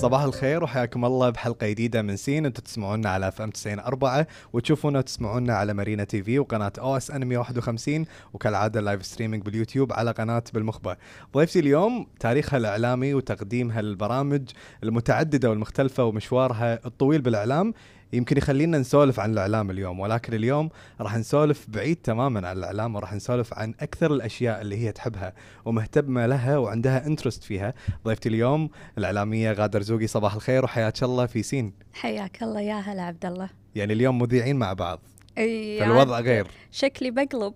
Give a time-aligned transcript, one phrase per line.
[0.00, 5.54] صباح الخير وحياكم الله بحلقة جديدة من سين أنتم تسمعونا على FM 94 وتشوفونا وتسمعونا
[5.54, 10.96] على مارينا TV وقناة OSN 151 وكالعادة live streaming بال YouTube على قناة بالمخبه.
[11.34, 14.42] ضيفتي اليوم تاريخها الإعلامي وتقديمها للبرامج
[14.82, 17.74] المتعددة والمختلفة ومشوارها الطويل بالإعلام
[18.12, 20.68] يمكن يخلينا نسولف عن الإعلام اليوم ولكن اليوم
[21.00, 25.32] راح نسولف بعيد تماما عن الإعلام وراح نسولف عن أكثر الأشياء اللي هي تحبها
[25.64, 27.74] ومهتمة لها وعندها انترست فيها.
[28.04, 31.72] ضيفتي اليوم الإعلامية غادر زوقي صباح الخير وحياك الله في سين.
[31.92, 33.50] حياك الله يا هلا عبد الله.
[33.74, 35.00] يعني اليوم مذيعين مع بعض.
[35.38, 36.46] إي فالوضع غير.
[36.70, 37.54] شكلي بقلب.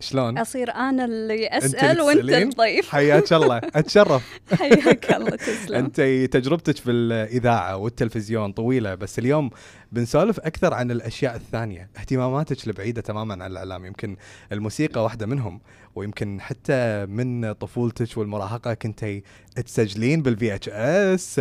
[0.00, 2.88] شلون؟ أصير أنا اللي أنت أسأل اللي وأنت؟ الضيف.
[2.88, 3.56] حياك الله.
[3.74, 4.40] أتشرف.
[4.58, 5.74] حياك الله تسلم.
[5.76, 6.00] أنت
[6.32, 9.50] تجربتك في الاذاعه والتلفزيون طويلة بس اليوم
[9.94, 14.16] بنسولف أكثر عن الأشياء الثانية اهتماماتك البعيدة تماما عن الإعلام يمكن
[14.52, 15.60] الموسيقى واحدة منهم
[15.94, 19.22] ويمكن حتى من طفولتك والمراهقة كنتي
[19.66, 21.40] تسجلين بال VHS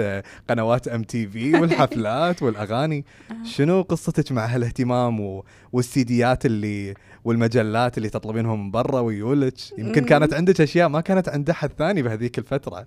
[0.49, 3.43] قنوات MTV والحفلات والأغاني آه.
[3.43, 5.41] شنو قصتك مع هالاهتمام.
[5.71, 10.05] والسيديات اللي والمجلات اللي تطلبينهم من برا ويولك يمكن.
[10.05, 12.85] كانت عندك أشياء ما كانت عند أحد ثاني بهذيك الفترة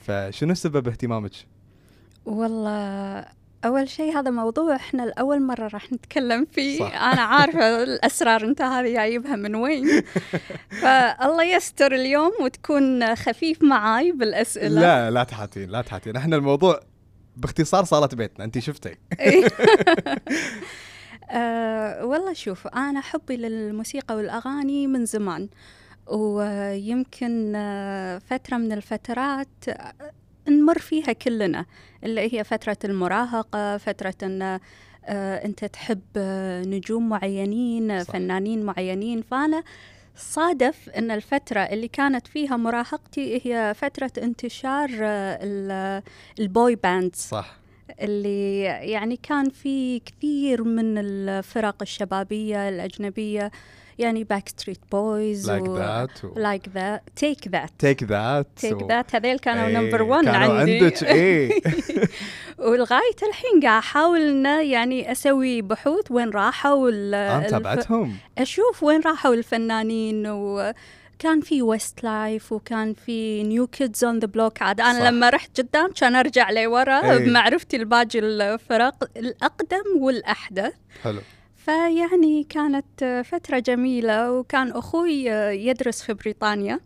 [0.00, 1.32] فشنو سبب اهتمامك
[2.26, 6.78] والله أول شيء هذا موضوع إحنا لأول مرة راح نتكلم فيه.
[6.78, 6.94] صح.
[7.12, 10.02] أنا عارفة الأسرار أنت هذه جايبها من وين.
[10.82, 14.80] فالله يستر اليوم وتكون خفيف معاي بالأسئلة.
[14.80, 16.16] لا لا تحاتين لا تحاتين.
[16.16, 16.80] إحنا الموضوع
[17.36, 18.96] باختصار صالة بيتنا انت شفتي.
[21.30, 25.48] أه والله شوف أنا حبي للموسيقى والأغاني من زمان.
[26.06, 29.48] ويمكن آه، فترة من الفترات
[30.48, 31.66] نمر فيها كلنا
[32.04, 34.42] اللي هي فترة المراهقة فترة أن
[35.10, 38.12] آه، أنت تحب آه، نجوم معينين صح.
[38.12, 39.22] فنانين معينين.
[39.22, 39.62] فأنا
[40.16, 46.02] صادف أن الفترة اللي كانت فيها مراهقتي هي فترة انتشار آه، ال-
[46.38, 47.18] ال boy bands.
[47.18, 47.56] صح.
[48.00, 53.50] اللي يعني كان في كثير من الفرق الشبابية الأجنبية
[53.98, 59.66] يعني Backstreet Boys Take That Take That Take That Take That Take That هذيل كانوا
[59.66, 60.78] إيه، number 1 كانوا عندي.
[60.84, 61.60] عندك إيه.
[62.58, 68.16] ولغاية الحين قاعد أحاول إنه يعني أسوي بحوث وين راحوا الف- تابعتهم.
[68.38, 74.80] أشوف وين راحوا الفنانين وكان في Westlife وكان في New Kids on the Block عاد
[74.80, 75.06] أنا صح.
[75.06, 77.18] لما رحت قدام كان أرجع لورا إيه.
[77.18, 80.72] بمعرفتي لباقي الفرق الأقدم والأحدث.
[81.02, 81.20] حلو.
[81.68, 85.24] فيعني كانت فترة جميلة وكان أخوي
[85.66, 86.80] يدرس في بريطانيا.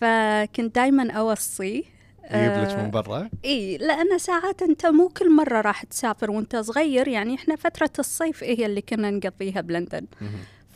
[0.00, 1.82] فكنت دايما أوصيه
[2.24, 7.08] يجيب آه، من برا إي لأن ساعات أنت مو كل مرة راح تسافر وأنت صغير
[7.08, 10.06] يعني إحنا فترة الصيف هي اللي كنا نقضيها بلندن.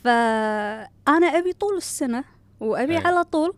[0.04, 2.24] فأنا أبي طول السنة
[2.60, 3.02] وأبي أي.
[3.04, 3.54] على طول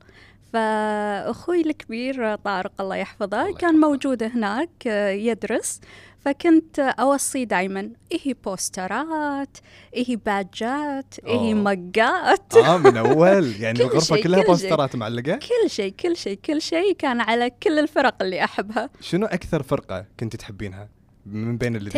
[0.52, 3.88] فأخوي الكبير طارق الله يحفظه الله كان يحفظه.
[3.88, 5.80] موجود هناك آه، يدرس
[6.26, 9.58] فكنت أوصي دايما إيه بوسترات
[9.94, 11.54] إيه باجات إيه أوه.
[11.54, 12.56] مقات.
[12.56, 13.54] آه من أول.
[13.62, 14.46] يعني شيء، كلها كل.
[14.46, 18.90] بوسترات معلقة؟ كل شيء كل شيء كل شيء كان على كل الفرق اللي أحبها.
[19.00, 20.88] شنو أكثر فرقة كنت تحبينها؟
[21.26, 21.92] من بين اللي that.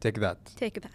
[0.00, 0.90] Take That Take That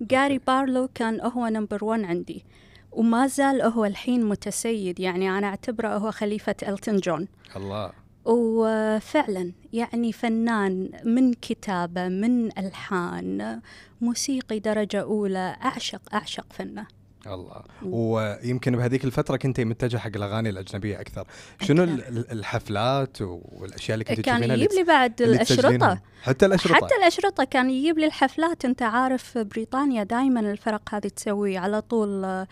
[0.00, 2.44] Gary Barlow كان هو number 1 عندي
[2.92, 5.00] وما زال هو الحين متسيد.
[5.00, 8.01] يعني أنا أعتبره هو خليفة إلتون جون الله.
[8.24, 13.60] وفعلا يعني فنان من كتابة من ألحان
[14.00, 16.86] موسيقي درجة أولى أعشق أعشق فنه.
[17.26, 17.62] الله.
[17.82, 21.26] ويمكن بهذيك الفترة كنت متجه حق الأغاني الأجنبية أكثر.
[21.60, 21.84] شنو
[22.32, 26.74] الحفلات والأشياء اللي كنت كان يجيب لي بعد تسجلينها؟ حتى الأشرطة.
[26.74, 28.64] حتى الأشرطة كان يجيب لي الحفلات.
[28.64, 32.46] أنت عارف بريطانيا دائما الفرق هذه تسوي على طول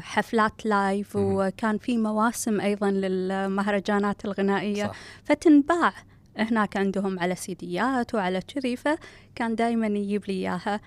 [0.00, 1.16] حفلات live.
[1.16, 4.86] وكان في مواسم أيضا للمهرجانات الغنائية.
[4.86, 4.96] صح.
[5.24, 5.92] فتنباع
[6.36, 10.80] هناك عندهم على سيديات وعلى كذي فكان دائما يجيب لي إياها.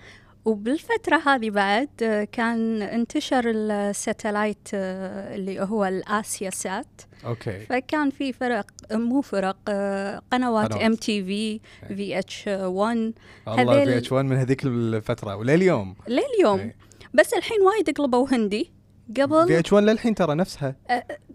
[0.44, 7.02] وبالفترة هذه بعد آه، كان انتشر ال satellite آه، اللي هو ال AsiaSat.
[7.24, 7.60] okay.
[7.60, 10.76] فكان في فرق مو فرق آه، قنوات.
[10.76, 11.60] ام تي في
[11.94, 13.12] VH 1
[13.48, 15.94] الله في اتش 1 من هذيك الفترة ولليوم.
[16.08, 16.58] لليوم.
[16.58, 16.76] إيه.
[17.14, 18.72] بس الحين وايد قلبوا هندي.
[19.14, 20.76] في قبل إتش 1 للحين ترى نفسها.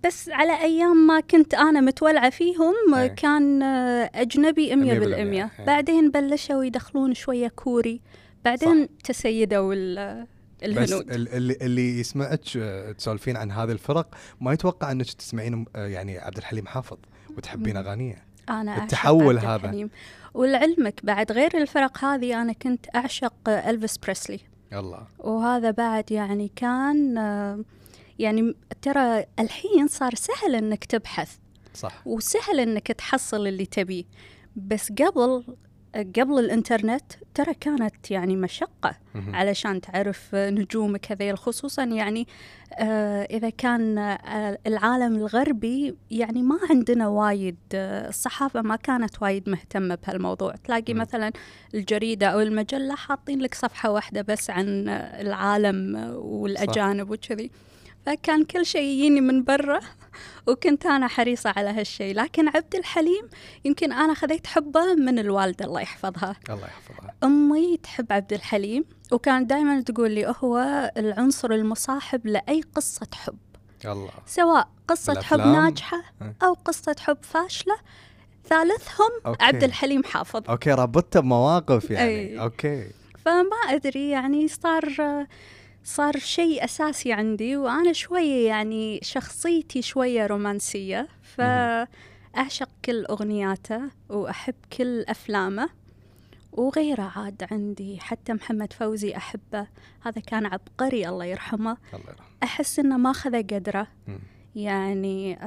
[0.06, 3.08] بس على أيام ما كنت أنا متولعة فيهم إيه.
[3.08, 5.66] كان آه، أجنبي 100% مية بالمية، إيه.
[5.66, 8.02] بعدين بلشوا يدخلون شوية كوري.
[8.46, 10.28] بعدين تسيدوا ال- بس
[10.64, 11.12] الهنود.
[11.12, 16.18] ال- اللي اللي يسمعك آه، تسولفين عن هذه الفرق ما يتوقع إنك تسمعين آه، يعني
[16.18, 16.98] عبد الحليم حافظ
[17.38, 17.78] وتحبين.
[17.78, 18.24] أغانيه.
[18.50, 19.90] أنا التحول هذا.
[20.34, 24.40] ولعلمك بعد غير الفرق هذه أنا كنت أعشق إلفيس بريسلي.
[24.74, 27.16] الله وهذا بعد يعني كان
[28.20, 31.38] يعني ترى الحين صار سهل إنك تبحث.
[31.74, 32.08] صح.
[32.08, 34.04] وسهل إنك تحصل اللي تبيه.
[34.56, 35.44] بس قبل
[35.96, 38.96] قبل الإنترنت ترى كانت يعني مشقة.
[39.34, 42.28] علشان تعرف نجومك هذيل خصوصا يعني
[42.74, 49.50] آه، إذا كان آه، العالم الغربي يعني ما عندنا وايد آه، الصحافة ما كانت وايد
[49.50, 50.94] مهتمة بهالموضوع تلاقي.
[50.94, 51.32] مثلا
[51.74, 57.52] الجريدة أو المجلة حاطين لك صفحة واحدة بس عن العالم والأجانب وكذي
[58.06, 59.80] فكان كل شيء يجيني من برا
[60.48, 63.30] وكنت أنا حريصة على هالشيء لكن عبد الحليم
[63.66, 69.50] يمكن أنا خذيت حبه من الوالدة الله يحفظها الله يحفظها أمي تحب عبد الحليم وكانت
[69.50, 70.58] دائما تقول لي هو
[70.98, 73.38] العنصر المصاحب لأي قصة حب
[73.86, 76.04] الله سواء قصة حب بالأفلام؟ ناجحة.
[76.44, 77.76] أو قصة حب فاشلة
[78.50, 79.46] ثالثهم okay.
[79.46, 82.40] عبد الحليم حافظ okay ربطته بمواقف يعني أي.
[82.40, 82.88] okay
[83.26, 85.26] فما أدري يعني صار
[85.88, 95.02] صار شيء أساسي عندي وأنا شوية يعني شخصيتي شوية رومانسية فأعشق كل أغنياته وأحب كل
[95.02, 95.70] أفلامه
[96.52, 99.68] وغيره عاد عندي حتى محمد فوزي أحبه.
[100.02, 101.78] هذا كان عبقري الله يرحمه.
[101.94, 102.28] الله يرحمه.
[102.44, 103.88] أحس إنه ما خذ قدره.
[104.56, 105.40] يعني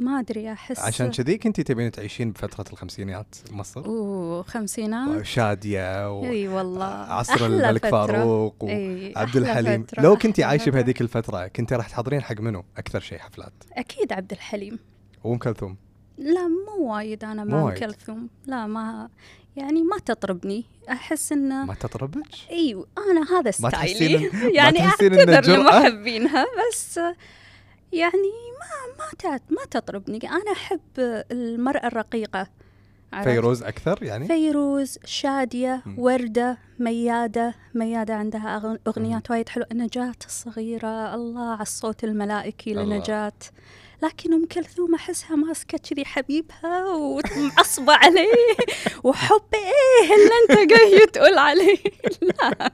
[0.00, 6.24] ما أدري أحس عشان كذي كنتي تبين تعيشين بفترة الخمسينيات مصر؟ أوه خمسينات؟ وشادية و...
[6.24, 6.84] إي والله.
[6.84, 7.90] عصر أحلى الملك فترة.
[7.90, 9.82] فاروق وعبد الحليم.
[9.82, 10.70] فترة، لو كنتي أحلى عايشة.
[10.70, 14.78] بهذيك الفترة كنتي راح تحضرين حق منو أكثر شيء حفلات؟ أكيد عبد الحليم.
[15.24, 15.76] وأم كلثوم.
[16.18, 17.78] لا مو وايد مو مع وايد.
[17.78, 18.28] كلثوم.
[18.46, 19.08] لا ما
[19.56, 20.64] يعني ما تطربني.
[20.90, 24.30] أحس إنه ما تطربك أيوه أنا هذا ستايلي.
[24.54, 27.00] يعني أعتذر؟ لمحبينها بس
[27.92, 30.80] يعني ما ما ما تطربني أنا أحب
[31.30, 32.48] المرأة الرقيقة
[33.12, 35.98] عرفت؟ فيروز أكثر يعني فيروز شادية مم.
[35.98, 43.32] وردة ميادة ميادة عندها أغنيات وايد حلوة نجاة الصغيرة الله على الصوت الملائكي الله.
[44.02, 48.32] لكن أم كلثوم أحسها ماسكة كذي حبيبها ومعصبة عليه.
[49.04, 50.30] وحب إيه اللي
[50.62, 51.76] أنت جاي تقول عليه.
[52.22, 52.70] لا.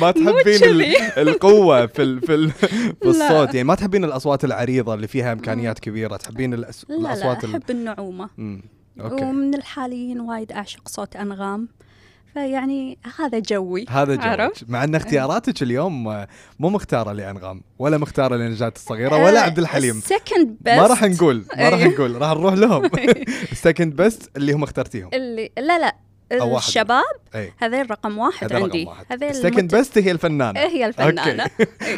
[0.00, 0.94] ما تحبين.
[1.28, 2.20] القوة في ال...
[2.20, 2.50] في, ال...
[2.50, 3.10] في لا.
[3.10, 3.54] الصوت.
[3.54, 6.86] يعني ما تحبين الأصوات العريضة اللي فيها إمكانيات كبيرة؟ تحبين الأس...
[6.88, 7.50] لا لا الأصوات ال...
[7.50, 8.30] أحب النعومة.
[8.36, 8.62] مم.
[9.00, 9.24] okay.
[9.24, 11.68] ومن الحاليين وايد أعشق صوت أنغام.
[12.34, 13.84] فيعني هذا جوي.
[13.88, 14.14] هذا؟
[14.46, 16.28] جوك مع إن اختياراتك اليوم آه،
[16.58, 20.00] مو مختارة لأنغام ولا مختارة لنجاة الصغيرة ولا عبد الحليم.
[20.00, 21.88] second بس ما راح نقول ما راح أي.
[21.88, 22.90] نقول راح نروح لهم.
[23.52, 25.10] ال second best اللي هم اخترتيهم.
[25.14, 25.96] اللي لا لا
[26.32, 26.56] أو.
[26.58, 27.02] الشباب
[27.58, 28.88] هذيل رقم واحد هذا عندي.
[29.10, 30.60] هذيل المت- best هي الفنانة.
[30.60, 31.46] هي الفنانة.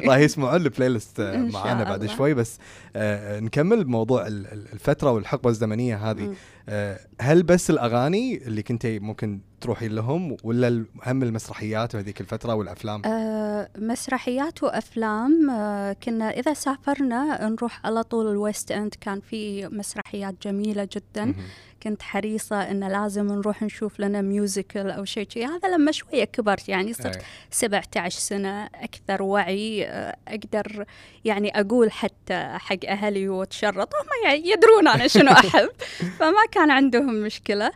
[0.06, 2.06] راح يسمعون ال playlist آه، معانا بعد.
[2.06, 2.58] شوي بس
[2.96, 6.34] آه، نكمل بموضوع ال- ال- الفترة والحقبة الزمنية هذه.
[6.68, 13.02] آه، هل بس الأغاني اللي كنتي ممكن تروحين لهم ولا هم المسرحيات وهذيك الفترة والأفلام؟
[13.04, 19.68] آه مسرحيات وأفلام آه كنا إذا سافرنا نروح على طول ال West End كان في
[19.68, 21.34] مسرحيات جميلة جدا مهم.
[21.82, 26.68] كنت حريصة إن لازم نروح نشوف لنا ميوزيكال أو شيء شيء هذا لما شوية كبرت
[26.68, 27.22] يعني صرت إيه.
[27.50, 30.84] 17 سنة أكثر وعي آه، أقدر
[31.24, 35.70] يعني أقول حتى حق أهلي وتشرط هم يعني يدرون أنا شنو أحب
[36.18, 37.72] فما كان عندهم مشكلة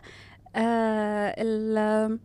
[0.55, 2.19] آه ال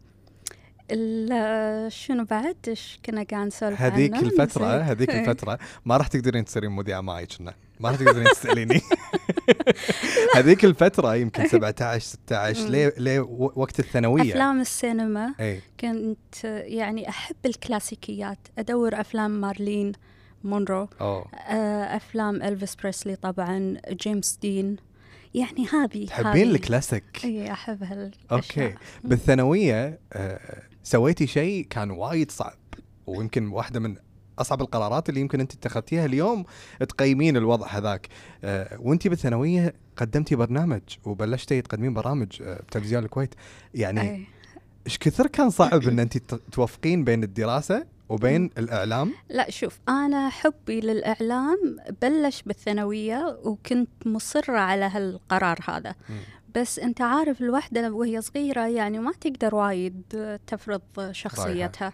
[0.91, 4.67] ال شنو بعد؟ إيش كنا قاعد نسولف هذيك؟ الفترة.
[4.67, 5.11] هذيك.
[5.17, 5.59] الفترة.
[5.85, 7.55] ما راح تقدرين تصيرين مذيعة معي كنا.
[7.81, 8.81] ما راح تقدرين تسأليني.
[10.37, 12.69] هذيك الفترة يمكن 17 16 مم.
[12.69, 14.31] ليه ليه وقت الثانوية.
[14.31, 15.61] أفلام السينما إي.
[15.81, 18.39] كنت يعني أحب الكلاسيكيات.
[18.59, 19.93] أدور أفلام مارلين
[20.45, 20.89] مونرو.
[21.01, 21.27] أوه.
[21.35, 23.77] آه، أفلام إلفيس بريسلي طبعا.
[23.91, 24.77] جيمس دين.
[25.37, 28.75] يعني هذه تحبين الكلاسيك؟ إي أحب هال okay.
[29.05, 32.59] بالثانوية آه، سويتي شيء كان وايد صعب
[33.07, 33.97] ويمكن واحدة من
[34.39, 36.45] أصعب القرارات اللي يمكن أنت اتخذتيها اليوم
[36.89, 38.09] تقيمين الوضع هذاك.
[38.45, 43.35] أه وأنت بالثانوية قدمتي برنامج وبلشتي تقدمين برامج أه بتلفزيون الكويت.
[43.75, 44.27] يعني.
[44.87, 46.19] إيش كثر كان صعب إن أنت
[46.53, 48.51] توفقين بين الدراسة وبين مم.
[48.59, 56.17] الإعلام لا شوف أنا حبي للإعلام بلش بالثانوية وكنت مصرة على هالقرار هذا مم.
[56.55, 60.03] بس أنت عارف الوحدة وهي صغيرة يعني ما تقدر وايد
[60.47, 61.11] تفرض.
[61.11, 61.93] شخصيتها.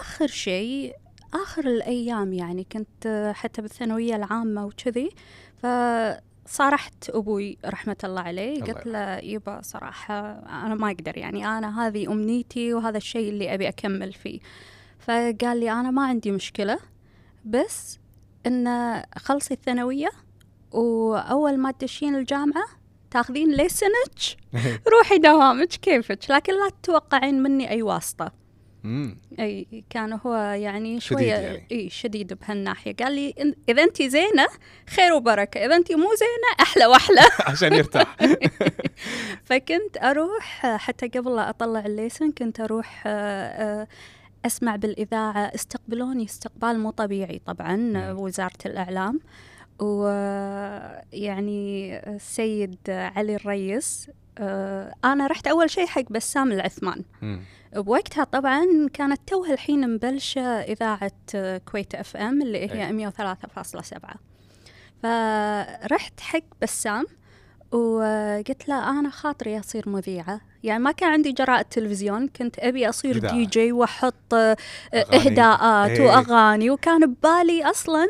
[0.00, 0.94] اخر شيء
[1.34, 5.10] آخر الأيام يعني كنت حتى بالثانوية العامة وكذي
[5.56, 10.30] فصارحت أبوي رحمة الله عليه قلت له يبا صراحة
[10.66, 14.40] أنا ما أقدر يعني أنا هذه أمنيتي وهذا الشيء اللي أبي أكمل فيه
[15.06, 16.78] فقال لي أنا ما عندي مشكلة
[17.44, 17.98] بس
[18.46, 20.10] إن خلصي الثانوية
[20.72, 22.64] وأول ما تدشين الجامعة
[23.10, 24.34] تاخذين license
[24.92, 28.32] روحي دوامك كيفك لكن لا تتوقعين مني أي واسطة.
[28.84, 31.66] امم أي كان هو يعني شديد شوية يعني.
[31.72, 32.94] إي شديد بهالناحية.
[32.96, 34.46] قال لي إن- إذا انت زينة
[34.96, 37.20] خير وبركة إذا انت مو زينة أحلى وأحلى.
[37.52, 38.16] عشان يرتاح.
[39.44, 43.02] فكنت أروح آه، حتى قبل لا أطلع ال license كنت أروح
[44.46, 48.18] أسمع بالإذاعة استقبلوني استقبال مو طبيعي طبعا مم.
[48.18, 49.20] وزارة الإعلام
[49.78, 57.02] ويعني السيد علي الريس آه، أنا رحت أول شيء حق بسام العثمان.
[57.76, 61.12] بوقتها طبعا كانت توها الحين مبلشة إذاعة
[61.58, 62.70] كويت FM اللي.
[62.72, 64.16] هي 103.7
[65.02, 67.06] فرحت حق بسام
[67.72, 73.18] وقلت له أنا خاطري أصير مذيعة يعني ما كان عندي جراءة تلفزيون كنت أبي أصير.
[73.18, 74.56] دي جي وأحط آه،
[74.94, 75.26] أغاني.
[75.30, 76.06] إهداءات إيه.
[76.06, 78.06] وأغاني وكان ببالي أصلا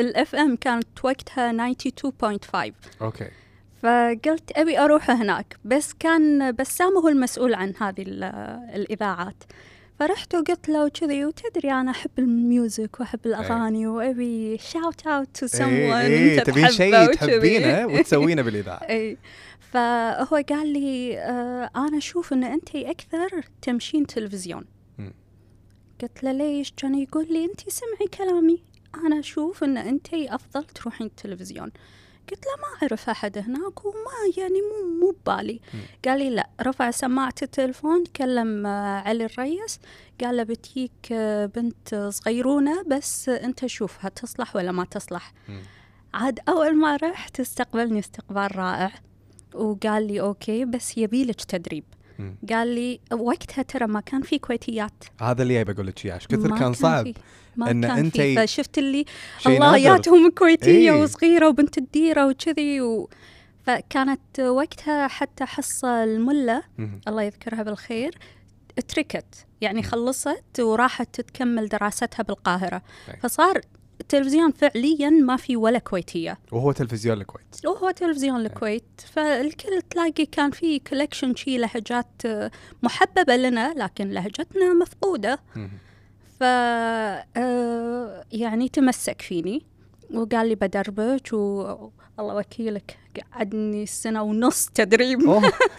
[0.00, 3.28] ال FM كانت وقتها 92.5 okay
[3.82, 8.24] فقلت أبي أروح هناك بس كان بسام هو المسؤول عن هذه ال-
[8.74, 9.44] الإذاعات
[9.98, 15.46] فرحت وقلت له كذي وتدري أنا أحب ال music وأحب الأغاني وأبي shout out to
[15.46, 17.16] some إيه إيه انت تبين شيء وكذي.
[17.16, 18.76] تحبينه وتسوينه بالإذاعة.
[18.76, 19.16] اي
[19.60, 24.64] فهو قال لي آه أنا أشوف إن أنت أكثر تمشين تلفزيون.
[26.02, 28.62] قلت له ليش؟ كان يقول لي أنت سمعي كلامي.
[29.06, 31.70] أنا أشوف إن أنت أفضل تروحين التلفزيون.
[32.30, 35.60] قلت له ما أعرف أحد هناك وما يعني مو مو ببالي.
[36.04, 36.48] قال لي لا.
[36.62, 39.78] رفع سماعة التلفون كلم آه، علي الريس.
[40.20, 45.32] قال له بتجيك آه، بنت صغيرونة بس أنت شوفها تصلح ولا ما تصلح.
[45.48, 45.62] مم.
[46.14, 48.92] عاد أول ما رحت استقبلني استقبال رائع.
[49.54, 51.84] وقال لي okay بس يبيلك تدريب.
[52.18, 52.36] مم.
[52.50, 56.26] قال لي وقتها ترى ما كان في كويتيات هذا اللي جاي بقول لك إياه إيش
[56.26, 57.14] كثر كان صعب في.
[57.56, 59.04] ما إن كان أنتي- في فشفت اللي
[59.46, 59.76] الله.
[59.76, 61.02] ياتهم كويتية إيه.
[61.02, 63.10] وصغيرة وبنت الديرة وكذي و...
[63.66, 67.00] فكانت وقتها حتى حصة الملة مم.
[67.08, 68.18] الله يذكرها بالخير
[68.88, 69.82] تركت يعني.
[69.82, 73.16] خلصت وراحت تكمل دراستها بالقاهرة أي.
[73.22, 73.60] فصار
[74.00, 76.38] التلفزيون فعليا ما في ولا كويتية.
[76.52, 77.66] وهو تلفزيون الكويت.
[77.66, 79.00] وهو تلفزيون الكويت.
[79.12, 82.22] فالكل تلاقي كان في collection شي لهجات
[82.82, 85.38] محببة لنا لكن لهجتنا مفقودة.
[85.56, 85.70] مم.
[86.40, 89.62] ف آه، يعني تمسك فيني.
[90.14, 92.98] وقال لي بدربك والله وكيلك
[93.32, 95.18] قعدني سنة ونص تدريب.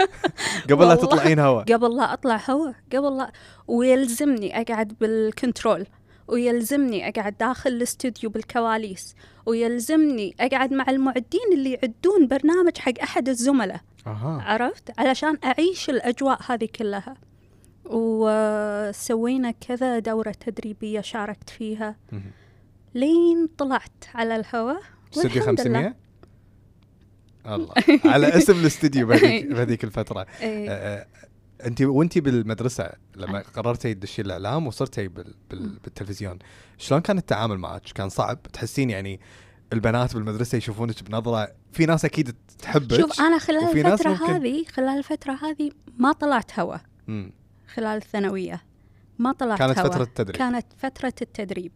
[0.69, 0.95] قبل لا.
[0.95, 1.61] تطلعين هوا.
[1.61, 2.71] قبل لا أطلع هوا.
[2.93, 3.31] قبل لا
[3.67, 5.85] ويلزمني أقعد بال control.
[6.27, 9.15] ويلزمني أقعد داخل الاستوديو بالكواليس
[9.45, 13.81] ويلزمني أقعد مع المعدين اللي يعدون برنامج حق أحد الزملاء.
[14.07, 14.41] أها.
[14.45, 17.15] عرفت؟ علشان أعيش الأجواء هذه كلها.
[17.85, 21.95] وسوينا كذا دورة تدريبية شاركت فيها.
[22.95, 24.81] لين طلعت على الهواء
[25.13, 25.93] استوديو والحمد لله.
[25.93, 25.95] 500
[27.55, 27.73] الله.
[28.05, 30.25] على اسم الاستوديو بهذيك الفترة.
[30.41, 30.69] إيه.
[30.69, 31.07] آه،
[31.65, 35.33] انت وانت بالمدرسة لما قررتي تدشين الإعلام وصرتي بال...
[35.49, 35.79] بال...
[35.83, 36.39] بالتلفزيون
[36.77, 39.19] شلون كان التعامل معك كان صعب؟ تحسين يعني
[39.73, 44.97] البنات بالمدرسة يشوفونك بنظرة في ناس أكيد تحبك شوف أنا خلال الفترة ممكن- هذه خلال
[44.97, 46.77] الفترة هذه ما طلعت هوا.
[47.07, 47.31] مم.
[47.73, 48.61] خلال الثانوية.
[49.19, 49.89] ما طلعت كانت هوا.
[49.89, 50.35] فترة التدريب.
[50.37, 51.71] كانت فترة التدريب.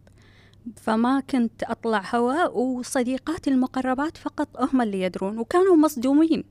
[0.75, 6.43] فما كنت أطلع هوا وصديقاتي المقربات فقط هم اللي يدرون وكانوا مصدومين.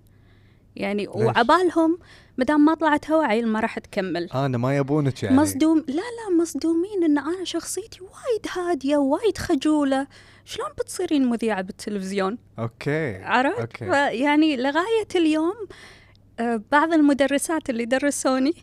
[0.79, 1.99] يعني وعبالهم
[2.39, 4.29] مدام ما طلعت هوا عيل ما راح تكمل.
[4.35, 5.37] أنا ما يبونك يعني.
[5.37, 10.07] مصدوم لا لا مصدومين إن أنا شخصيتي وايد هادية وايد خجولة.
[10.45, 13.85] شلون بتصيرين مذيعة بالتلفزيون؟ okay عرفت؟ okay.
[14.19, 15.55] يعني لغاية اليوم
[16.41, 18.55] آه، بعض المدرسات اللي درسوني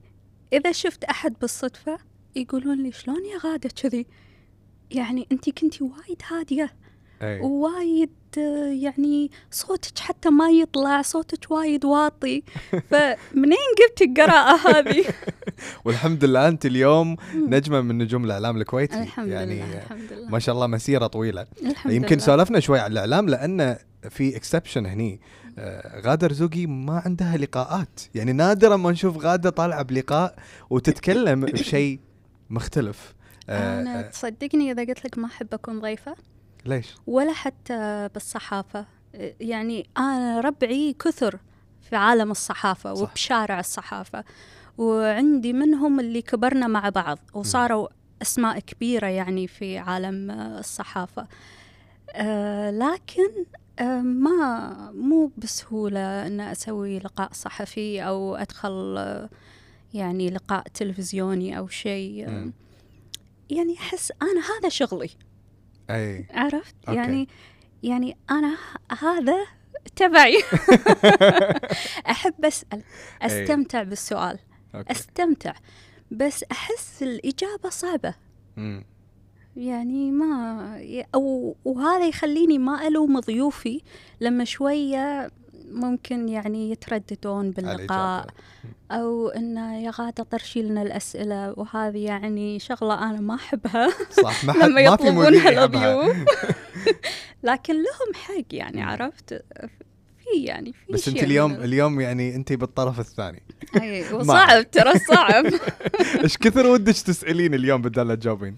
[0.54, 1.98] إذا شفت أحد بالصدفة
[2.36, 4.06] يقولون لي شلون يا غادة كذي؟
[4.92, 6.74] يعني انت كنتي وايد هادية.
[7.22, 7.40] أي.
[7.40, 8.25] وايد آه،
[8.82, 12.44] يعني صوتك حتى ما يطلع صوتك وايد واطي.
[12.92, 15.06] فمنين جبتي الجرأة هذه؟
[15.86, 19.02] والحمد لله أنت اليوم نجمة من نجوم الإعلام الكويتي.
[19.02, 21.48] الحمد يعني لله الحمد لله ما شاء الله مسيرة طويلة.
[21.64, 22.26] الحمد يمكن لله.
[22.26, 23.78] سولفنا شوي عن الإعلام لأن
[24.10, 25.22] في اكسبشن هني.
[25.58, 28.00] آه، غادة رزوقي ما عندها لقاءات.
[28.16, 30.36] يعني نادرا ما نشوف غادة طالعة بلقاء
[30.70, 32.00] وتتكلم بشيء
[32.50, 33.16] مختلف.
[33.50, 36.16] آه، أنا آه، تصدقني إذا قلت لك ما أحب أكون ضيفة؟
[36.66, 38.86] ليش؟ ولا حتى بالصحافة
[39.40, 41.40] يعني أنا ربعي كثر
[41.82, 43.02] في عالم الصحافة صح.
[43.02, 44.24] وبشارع الصحافة
[44.78, 47.88] وعندي منهم اللي كبرنا مع بعض وصاروا
[48.22, 51.28] أسماء كبيرة يعني في عالم الصحافة
[52.12, 53.46] آه، لكن
[53.80, 59.30] آه، ما مو بسهولة إن أسوي لقاء صحفي أو أدخل آه،
[59.94, 62.52] يعني لقاء تلفزيوني أو شيء.
[63.50, 65.10] يعني أحس أنا هذا شغلي
[65.90, 66.26] أي.
[66.32, 67.00] عرفت؟ أوكي.
[67.00, 67.28] يعني
[67.84, 68.58] يعني أنا
[69.02, 69.46] هذا
[69.96, 70.44] تبعي.
[72.12, 72.84] أحب أسأل
[73.22, 74.40] أستمتع بالسؤال.
[74.76, 74.92] أوكي.
[74.92, 75.54] أستمتع
[76.12, 78.14] بس أحس الإجابة صعبة.
[78.58, 78.84] مم.
[79.56, 83.82] يعني ما أو وهذا يخليني ما ألوم ضيوفي
[84.22, 85.32] لما شوية
[85.76, 88.28] ممكن يعني يترددون باللقاء.
[88.92, 93.90] أو إنه يا غادة طرشي لنا الأسئلة وهذه يعني شغلة أنا ما أحبها.
[94.12, 95.66] صح ما لما يطلبونها.
[95.66, 96.18] الضيوف
[97.44, 99.34] لكن لهم حق يعني عرفت؟
[100.24, 103.44] في يعني في بس أنت اليوم من- اليوم يعني أنت بالطرف الثاني.
[103.82, 105.46] أي، وصعب ترى صعب.
[106.24, 108.56] إيش كثر ودك تسألين اليوم بدل لا تجاوبين؟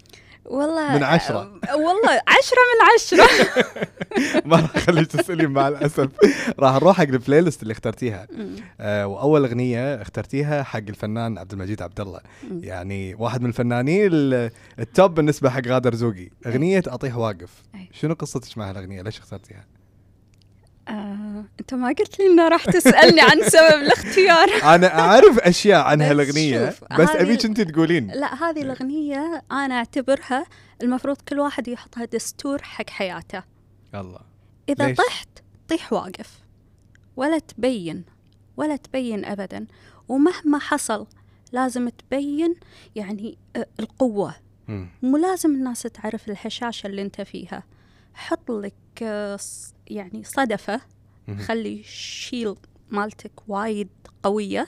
[0.47, 1.59] والله من عشرة.
[1.75, 3.27] والله عشرة من عشرة.
[4.49, 6.09] ما راح أخليك تسالين مع الأسف.
[6.59, 8.27] راح نروح حق ال playlist اللي اخترتيها.
[8.79, 12.19] آه وأول أغنية اخترتيها حق الفنان عبد المجيد عبد الله.
[12.61, 16.29] يعني واحد من الفنانين ال- ال top بالنسبة حق غادة رزوقي.
[16.47, 17.49] أغنية اطيح واقف.
[17.91, 19.65] شنو قصتك مع الاغنيه ليش اخترتيها؟
[20.89, 24.49] آه، أنت ما قلت لي انه راح تسألني عن سبب الاختيار.
[24.75, 28.11] أنا أعرف أشياء عن هالاغنيه بس ابيك انت تقولين.
[28.11, 30.45] لا هذه الأغنية أنا أعتبرها
[30.81, 33.43] المفروض كل واحد يحطها دستور حق حياته.
[33.95, 34.19] الله.
[34.69, 35.29] إذا ليش؟ طحت
[35.69, 36.39] طيح واقف
[37.15, 38.05] ولا تبين
[38.57, 39.67] ولا تبين ابدا
[40.07, 41.07] ومهما حصل
[41.51, 42.55] لازم تبين
[42.95, 44.35] يعني آه، القوة.
[45.03, 47.63] مو لازم الناس تعرف الهشاشة اللي أنت فيها.
[48.17, 49.39] حط لك آه،
[49.87, 50.81] يعني صدفة.
[51.47, 52.55] خلي الشيل
[52.89, 53.89] مالتك وايد
[54.23, 54.67] قوية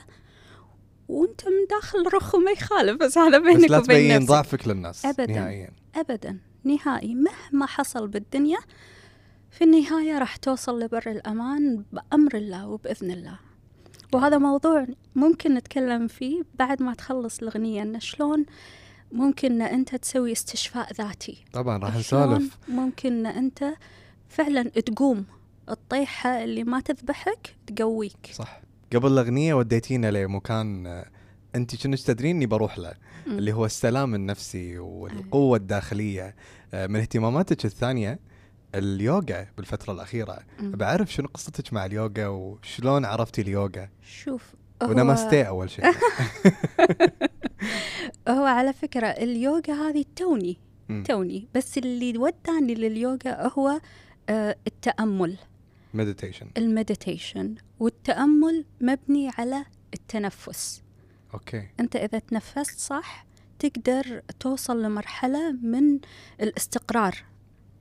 [1.08, 5.04] وانت من داخل رخو ما يخالف بس هذا بس بينك لا وبين تبين ضعفك للناس
[5.06, 5.26] أبداً.
[5.26, 8.58] نهائيا ابدا نهائي مهما حصل بالدنيا
[9.50, 13.38] في النهاية راح توصل لبر الأمان بأمر الله وبإذن الله
[14.12, 18.46] وهذا موضوع ممكن نتكلم فيه بعد ما تخلص الأغنية إن شلون
[19.12, 21.44] ممكن إن أنت تسوي استشفاء ذاتي.
[21.52, 22.58] طبعا راح نسولف.
[22.68, 23.64] ممكن إن أنت
[24.28, 25.24] فعلا تقوم
[25.68, 28.30] الطيحة اللي ما تذبحك تقويك.
[28.32, 28.60] صح.
[28.92, 31.10] قبل الأغنية وديتينا لمكان آه،
[31.54, 32.94] أنت كنت تدرين إني بروح له.
[33.26, 36.34] اللي هو السلام النفسي والقوة الداخلية.
[36.74, 38.18] آه، من اهتماماتك الثانية
[38.74, 40.38] اليوغا بالفترة الأخيرة.
[40.60, 40.70] مم.
[40.70, 44.42] بعرف شنو قصتك مع اليوغا وشلون عرفتي اليوغا؟ شوف
[44.82, 45.84] و namaste أول شيء.
[48.28, 50.58] هو على فكرة اليوغا هذه توني.
[51.04, 51.48] توني.
[51.54, 53.80] بس اللي وداني لليوغا هو
[54.28, 55.36] آه، التأمل.
[55.94, 57.54] meditation ال meditation.
[57.80, 59.64] والتأمل مبني على
[59.94, 60.82] التنفس.
[61.34, 61.68] okay.
[61.80, 63.26] أنت إذا تنفست صح
[63.58, 65.98] تقدر توصل لمرحلة من
[66.40, 67.24] الاستقرار.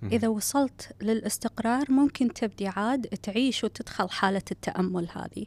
[0.04, 5.46] إذا وصلت للاستقرار ممكن تبدي عاد تعيش وتدخل حالة التأمل هذه.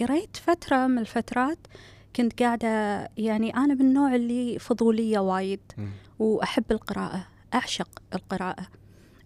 [0.00, 1.58] قريت فترة من الفترات
[2.16, 2.68] كنت قاعدة
[3.16, 5.60] يعني أنا من النوع اللي فضولية وايد.
[6.18, 8.66] وأحب القراءة أعشق القراءة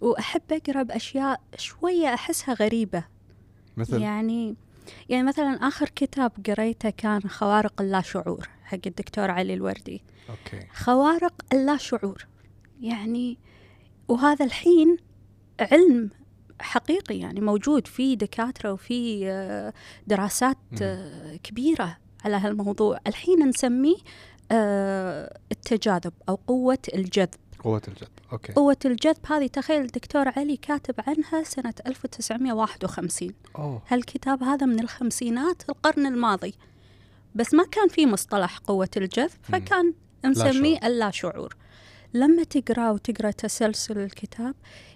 [0.00, 3.04] وأحب أقرأ بأشياء شوية أحسها غريبة.
[3.76, 4.56] مثل؟ يعني
[5.08, 10.02] يعني مثلا آخر كتاب قريته كان خوارق اللاشعور حق الدكتور علي الوردي.
[10.30, 10.66] أوكي.
[10.74, 12.26] خوارق اللاشعور
[12.80, 13.38] يعني
[14.08, 14.96] وهذا الحين
[15.60, 16.10] علم
[16.62, 19.72] حقيقي يعني موجود في دكاترة وفي آه،
[20.06, 20.56] دراسات.
[20.82, 22.98] آه، كبيرة على هالموضوع.
[23.06, 23.96] الحين نسميه
[24.52, 27.34] آه، التجاذب أو قوة الجذب.
[27.58, 28.08] قوة الجذب.
[28.32, 28.52] أوكي.
[28.52, 33.82] قوة الجذب هذه تخيل الدكتور علي كاتب عنها سنة 1951 أوه.
[33.88, 36.54] هالكتاب هذا من الخمسينات القرن الماضي.
[37.34, 39.94] بس ما كان في مصطلح قوة الجذب فكان
[40.24, 41.56] نسميه شعور.
[42.14, 44.54] لما تقرأ وتقرا تسلسل الكتاب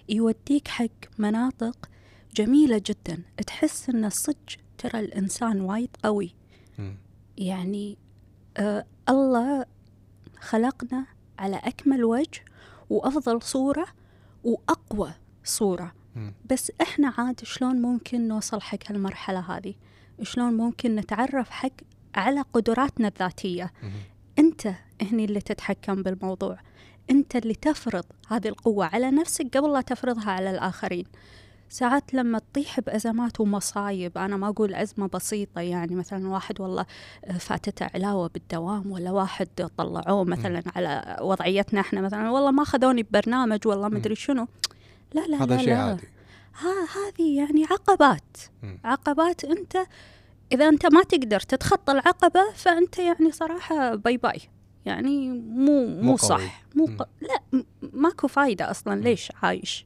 [0.09, 1.89] يوديك حق مناطق
[2.35, 3.21] جميلة جدا.
[3.47, 6.35] تحس إن صدق ترى الإنسان وايد قوي.
[6.77, 6.97] مم.
[7.37, 7.97] يعني
[8.57, 9.65] آه الله
[10.39, 11.05] خلقنا
[11.39, 12.45] على أكمل وجه
[12.89, 13.87] وأفضل صورة
[14.43, 15.11] وأقوى
[15.43, 15.93] صورة.
[16.15, 16.33] مم.
[16.49, 19.73] بس إحنا عاد شلون ممكن نوصل حق هالمرحلة هذه؟
[20.21, 21.71] شلون ممكن نتعرف حق
[22.15, 23.73] على قدراتنا الذاتية؟
[24.39, 26.57] أنت هني اللي تتحكم بالموضوع.
[27.11, 31.05] أنت اللي تفرض هذه القوة على نفسك قبل لا تفرضها على الآخرين.
[31.69, 36.85] ساعات لما تطيح بأزمات ومصايب أنا ما أقول أزمة بسيطة يعني مثلا واحد والله
[37.39, 39.47] فاتته علاوة بالدوام ولا واحد
[39.77, 44.47] طلعوه مثلا على وضعيتنا إحنا مثلا والله ما خذوني ببرنامج والله مدري شنو.
[45.13, 45.83] لا لا هذا لا شيء لا.
[45.83, 46.07] عادي.
[46.59, 48.37] ها هذه يعني عقبات.
[48.83, 49.77] عقبات أنت
[50.51, 54.41] إذا أنت ما تقدر تتخطى العقبة فأنت يعني صراحة bye bye
[54.85, 56.17] يعني مو مو.
[56.17, 56.63] صح.
[56.75, 56.85] مو.
[56.85, 57.07] ق...
[57.21, 59.01] لا ماكو فايدة أصلا.
[59.01, 59.85] ليش عايش؟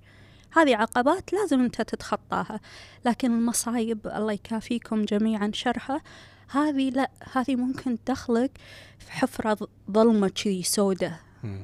[0.54, 2.60] هذه عقبات لازم أنت تتخطاها.
[3.06, 6.02] لكن المصايب الله يكافيكم جميعا شرها.
[6.52, 8.52] هذه لا هذه ممكن تدخلك
[9.00, 11.20] في حفرة ظ- ظلمة شي سودة.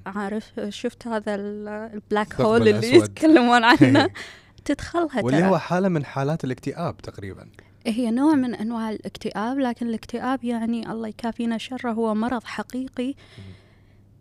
[0.05, 2.95] عارف؟ شفت هذا ال- ال black hole اللي.
[2.95, 4.09] يتكلمون عنه؟
[4.65, 7.49] تدخلها واللي هو حالة من حالات الاكتئاب تقريبا.
[7.87, 13.13] هي نوع من أنواع الاكتئاب لكن الاكتئاب يعني الله يكافينا شره هو مرض حقيقي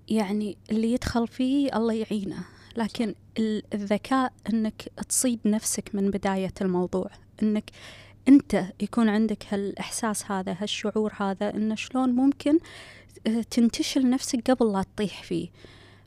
[0.08, 2.44] يعني اللي يدخل فيه الله يعينه.
[2.76, 7.10] لكن ال- الذكاء إنك تصيد نفسك من بداية الموضوع
[7.42, 7.70] إنك
[8.28, 12.58] أنت يكون عندك هالإحساس هذا هالشعور هذا انه شلون ممكن
[13.26, 15.48] آه، تنتشل نفسك قبل لا تطيح فيه.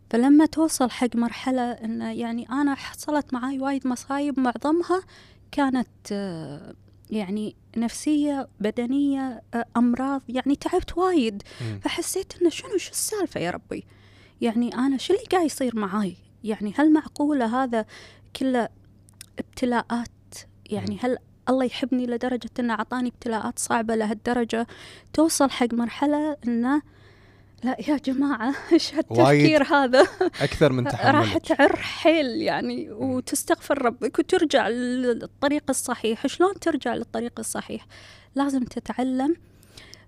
[0.10, 5.02] فلما توصل حق مرحلة إنه يعني أنا حصلت معاي وايد مصايب معظمها
[5.52, 6.74] كانت آه،
[7.10, 9.42] يعني نفسية بدنية
[9.78, 11.44] أمراض يعني تعبت وايد.
[11.62, 11.80] مم.
[11.84, 13.86] فحسيت إنه شنو شو السالفة يا ربي؟
[14.42, 17.86] يعني أنا شو اللي قاعد يصير معاي؟ يعني هل معقولة هذا
[18.36, 18.70] كله
[19.40, 20.10] ابتلاءات؟
[20.66, 21.18] يعني هل
[21.50, 24.68] الله يحبني لدرجة إنه أعطاني ابتلاءات صعبة لهالدرجة؟
[25.14, 26.82] توصل حق مرحلة إنه
[27.64, 30.08] لا يا جماعة إيش هالتفكير هذا؟
[30.42, 36.28] أكثر من راح تحملك تعر حيل يعني وتستغفر ربك وترجع للطريق الصحيح.
[36.28, 37.88] شلون ترجع للطريق الصحيح؟
[38.36, 39.36] لازم تتعلم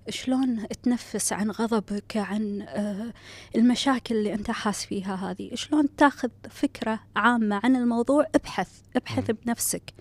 [0.10, 3.14] شلون تنفس عن غضبك عن آه،
[3.56, 5.56] المشاكل اللي أنت حاس فيها هذه.
[5.56, 9.32] شلون تاخذ فكرة عامة عن الموضوع؟ ابحث ابحث.
[9.32, 9.94] بنفسك.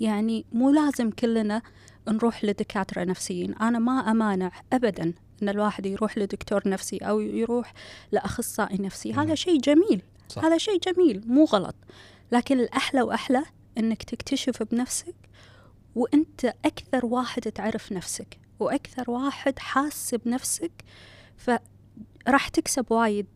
[0.00, 1.62] يعني مو لازم كلنا
[2.08, 3.54] نروح لدكاترة نفسيين.
[3.54, 5.12] أنا ما أمانع أبدا.
[5.42, 7.72] أن الواحد يروح لدكتور نفسي أو يروح
[8.12, 9.12] لأخصائي نفسي.
[9.12, 10.44] هذا شيء جميل صح.
[10.44, 11.74] هذا شيء جميل مو غلط
[12.32, 13.42] لكن الأحلى وأحلى
[13.78, 15.14] أنك تكتشف بنفسك
[15.94, 20.72] وأنت أكثر واحد تعرف نفسك وأكثر واحد حاس بنفسك
[21.36, 23.26] فراح تكسب وايد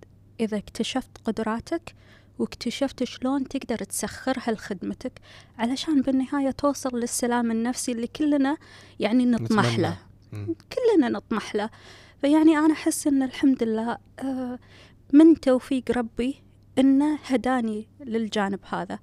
[0.40, 1.94] إذا اكتشفت قدراتك
[2.38, 5.12] واكتشفت شلون تقدر تسخرها لخدمتك
[5.58, 8.56] علشان بالنهاية توصل للسلام النفسي اللي كلنا
[9.00, 9.78] يعني نطمح.
[9.78, 9.96] له.
[10.44, 11.70] كلنا نطمح له
[12.20, 14.58] فيعني أنا أحس إن الحمد لله آه،
[15.12, 16.42] من توفيق ربي
[16.78, 18.98] إنه هداني للجانب هذا.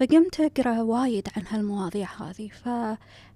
[0.00, 2.48] فقمت أقرأ وايد عن هالمواضيع هذه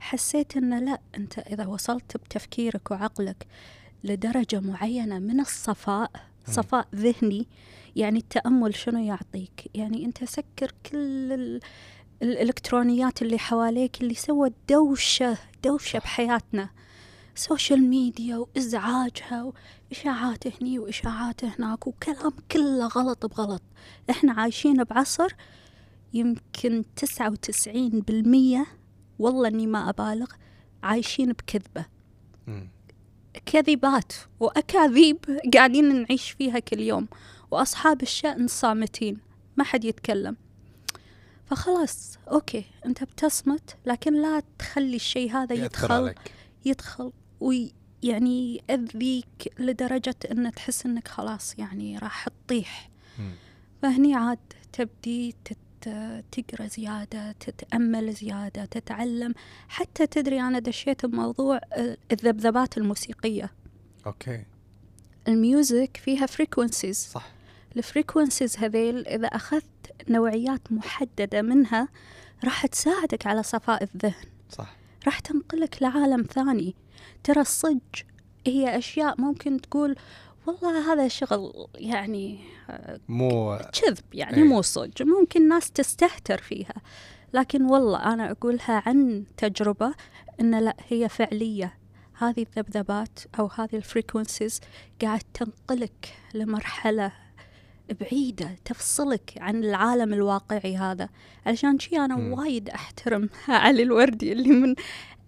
[0.00, 3.46] فحسيت إنه لا أنت إذا وصلت بتفكيرك وعقلك
[4.04, 6.10] لدرجة معينة من الصفاء.
[6.46, 7.46] صفاء ذهني
[7.96, 11.60] يعني التأمل شنو يعطيك يعني أنت سكر كل ال...
[12.22, 15.98] الإلكترونيات اللي حواليك اللي سوت دوشة دوشة.
[15.98, 16.68] بحياتنا
[17.34, 19.52] social media وإزعاجها
[19.90, 23.62] وإشاعات هني وإشاعات هناك وكلام كله غلط بغلط.
[24.10, 25.28] إحنا عايشين بعصر
[26.12, 28.66] يمكن تسعة وتسعين بالمية
[29.18, 30.26] والله إني ما أبالغ
[30.82, 31.84] عايشين بكذبة.
[33.46, 35.18] كذبات وأكاذيب
[35.54, 37.08] قاعدين نعيش فيها كل يوم
[37.50, 39.18] وأصحاب الشأن صامتين
[39.56, 40.36] ما حد يتكلم.
[41.46, 46.32] فخلاص أوكي أنت بتصمت لكن لا تخلي الشيء هذا يدخل عليك.
[46.64, 52.90] يدخل ويعني يأذيك لدرجة أن تحس أنك خلاص يعني راح تطيح.
[53.82, 54.38] فهني عاد
[54.72, 55.58] تبدي تت
[56.32, 59.34] تقرأ زيادة تتأمل زيادة تتعلم
[59.68, 61.60] حتى تدري أنا دشيت بموضوع
[62.12, 63.50] الذبذبات الموسيقية.
[64.06, 64.44] okay.
[65.28, 67.26] ال music فيها frequencies صح.
[67.76, 69.64] ال frequencies هذيل إذا أخذت
[70.08, 71.88] نوعيات محددة منها
[72.44, 74.24] راح تساعدك على صفاء الذهن.
[74.50, 74.76] صح.
[75.06, 76.74] راح تنقلك لعالم ثاني.
[77.24, 77.78] ترى الصج
[78.46, 79.96] هي أشياء ممكن تقول
[80.46, 82.40] والله هذا شغل يعني
[83.08, 84.44] مو كذب يعني إيه.
[84.44, 86.74] مو صج ممكن ناس تستهتر فيها
[87.34, 89.94] لكن والله أنا أقولها عن تجربة
[90.40, 91.74] إن لا هي فعلية
[92.18, 94.60] هذه الذبذبات أو هذه الفريكونسيز
[95.02, 97.12] قاعد تنقلك لمرحلة
[98.00, 101.08] بعيدة تفصلك عن العالم الواقعي هذا
[101.46, 102.32] علشان شي أنا مم.
[102.32, 104.74] وايد أحترم علي الوردي اللي من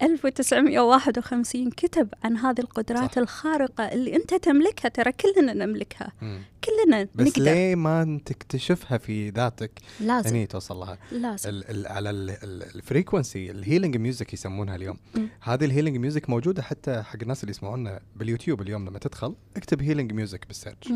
[0.02, 3.18] 1951 كتب عن هذه القدرات صح.
[3.18, 6.42] الخارقة اللي أنت تملكها ترى كلنا نملكها مم.
[6.64, 11.86] كلنا بس نقدر ليه ما تكتشفها في ذاتك لازم هني توصل لها لازم ال ال
[11.86, 12.10] على
[12.74, 15.28] ال frequency ال healing music يسمونها اليوم مم.
[15.40, 19.82] هذه ال healing music موجودة حتى حق الناس اللي يسمعونا باليوتيوب اليوم لما تدخل اكتب
[19.82, 20.92] healing music بال search.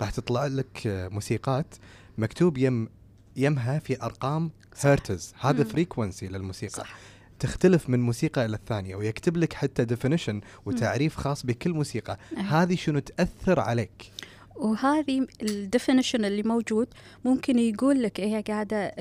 [0.00, 1.74] راح تطلع لك موسيقات
[2.18, 2.88] مكتوب يم
[3.36, 4.50] يمها في أرقام.
[4.80, 5.64] هرتز هذا.
[5.64, 6.96] frequency للموسيقى صح
[7.40, 12.18] تختلف من موسيقى إلى الثانية ويكتب لك حتى definition وتعريف خاص بكل موسيقى.
[12.36, 14.10] هذه شنو تأثر عليك
[14.56, 16.88] وهذه ال definition اللي موجود
[17.24, 18.94] ممكن يقول لك هي قاعدة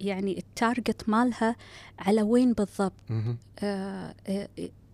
[0.00, 1.56] يعني ال target مالها
[1.98, 2.92] على وين بالضبط.
[3.58, 4.48] آه، آه،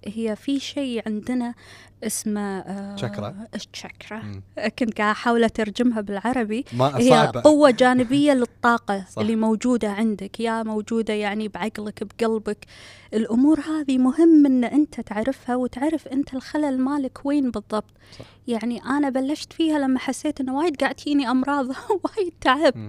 [0.06, 1.54] هي في شيء عندنا
[2.02, 3.46] اسمه آه، chakra.
[3.54, 4.40] ال chakra.
[4.78, 9.18] كنت قاعد أحاول أترجمها بالعربي ما هي صعبة قوة جانبية للطاقة صح.
[9.22, 12.66] اللي موجودة عندك يا موجودة يعني بعقلك بقلبك
[13.14, 17.84] الأمور هذه مهم أن أنت تعرفها وتعرف أنت الخلل مالك وين بالضبط
[18.18, 18.24] صح.
[18.48, 21.66] يعني أنا بلشت فيها لما حسيت أنه وايد قاعد تجيني أمراض
[22.04, 22.86] وايد تعبت مم.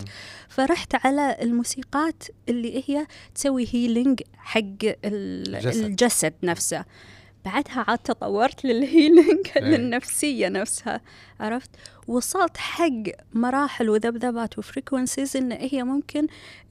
[0.49, 4.59] فرحت على الموسيقات اللي هي تسوي healing حق
[5.05, 5.83] ال- الجسد.
[5.85, 6.85] الجسد نفسه
[7.45, 9.63] بعدها عاد تطورت لل healing إيه.
[9.63, 11.01] للنفسية نفسها
[11.39, 11.69] عرفت
[12.07, 16.27] وصلت حق مراحل وذبذبات و frequencies إن هي ممكن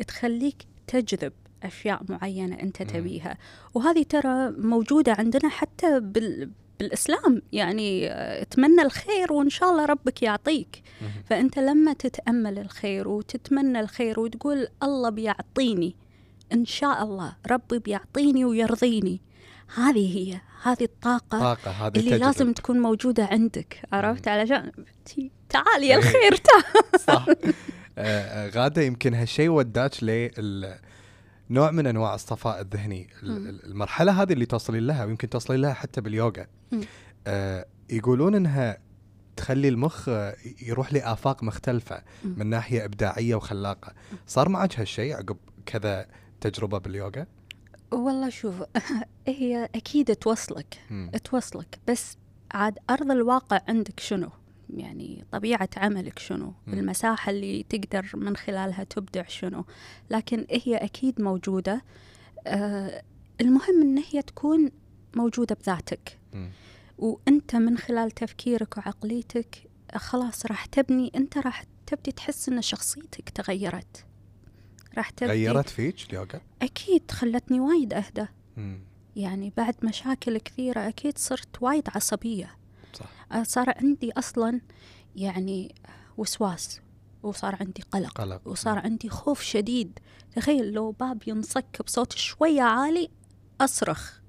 [0.09, 0.57] تخليك
[0.87, 2.89] تجذب أشياء معينة أنت مم.
[2.89, 3.39] تبيها
[3.75, 10.23] وهذه ترى موجودة عندنا حتى بال بالإسلام يعني آه، اتمنى الخير وإن شاء الله ربك
[10.23, 10.83] يعطيك.
[11.25, 15.95] فأنت لما تتأمل الخير وتتمنى الخير وتقول الله بيعطيني
[16.53, 19.21] إن شاء الله ربي بيعطيني ويرضيني
[19.75, 22.23] هذه هي هذه الطاقة طاقة هذه اللي تجذب.
[22.23, 24.73] لازم تكون موجودة عندك عرفت؟ علشان
[25.05, 25.91] تي- تعالي إيه.
[25.93, 27.01] يا الخير تعال.
[27.01, 27.27] صح.
[27.99, 29.93] آه، آه، غادة يمكن هالشيء وداك
[31.51, 33.09] نوع من أنواع الصفاء الذهني.
[33.65, 36.47] المرحلة هذه اللي توصلين لها ويمكن توصلين لها حتى باليوغا.
[37.27, 38.79] آه يقولون إنها
[39.37, 42.03] تخلي المخ آه، يروح لآفاق مختلفة.
[42.25, 43.93] من ناحية إبداعية وخلاقة.
[44.27, 46.07] صار معك هالشيء عقب كذا
[46.41, 47.27] تجربة باليوغا؟
[47.93, 48.55] والله شوف
[49.27, 51.11] هي أكيد توصلك مم.
[51.25, 51.79] توصلك.
[51.89, 52.17] بس
[52.53, 54.29] عاد أرض الواقع عندك شنو؟
[54.77, 56.75] يعني طبيعة عملك شنو؟ مم.
[56.75, 59.65] المساحة اللي تقدر من خلالها تبدع شنو؟
[60.11, 61.85] لكن هي أكيد موجودة.
[62.47, 63.03] آه
[63.41, 64.71] المهم إن هي تكون
[65.17, 66.19] موجودة بذاتك.
[66.33, 66.51] مم.
[66.99, 74.05] وأنت من خلال تفكيرك وعقليتك خلاص راح تبني أنت راح تبدي تحس إن شخصيتك تغيرت.
[74.97, 75.33] راح تبدي.
[75.33, 78.27] غيرت فيك اليوغا أكيد خلتني وايد أهدى.
[78.57, 78.81] مم.
[79.17, 82.57] يعني بعد مشاكل كثيرة أكيد صرت وايد عصبية.
[82.93, 83.07] صح.
[83.33, 84.61] أه، صار عندي أصلا
[85.17, 85.75] يعني
[86.17, 86.81] وسواس
[87.23, 88.49] وصار عندي قلق قلق.
[88.49, 89.99] وصار عندي خوف شديد.
[90.37, 93.09] تخيل لو باب ينصك بصوت شوية عالي
[93.61, 94.21] أصرخ.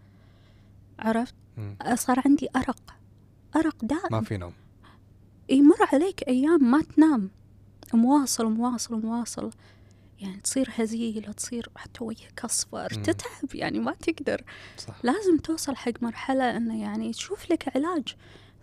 [1.00, 1.76] عرفت؟ مم.
[1.82, 2.96] أه، صار عندي أرق.
[3.56, 4.02] أرق دائم.
[4.12, 4.54] ما في نوم.
[5.50, 7.30] يمر عليك أيام ما تنام.
[7.94, 9.50] مواصل مواصل مواصل.
[10.22, 12.90] يعني تصير هزيلة تصير حتى وجهك أصفر.
[12.90, 14.44] تتعب يعني ما تقدر.
[14.78, 14.96] صح.
[15.04, 18.16] لازم توصل حق مرحلة إنه يعني تشوف لك علاج.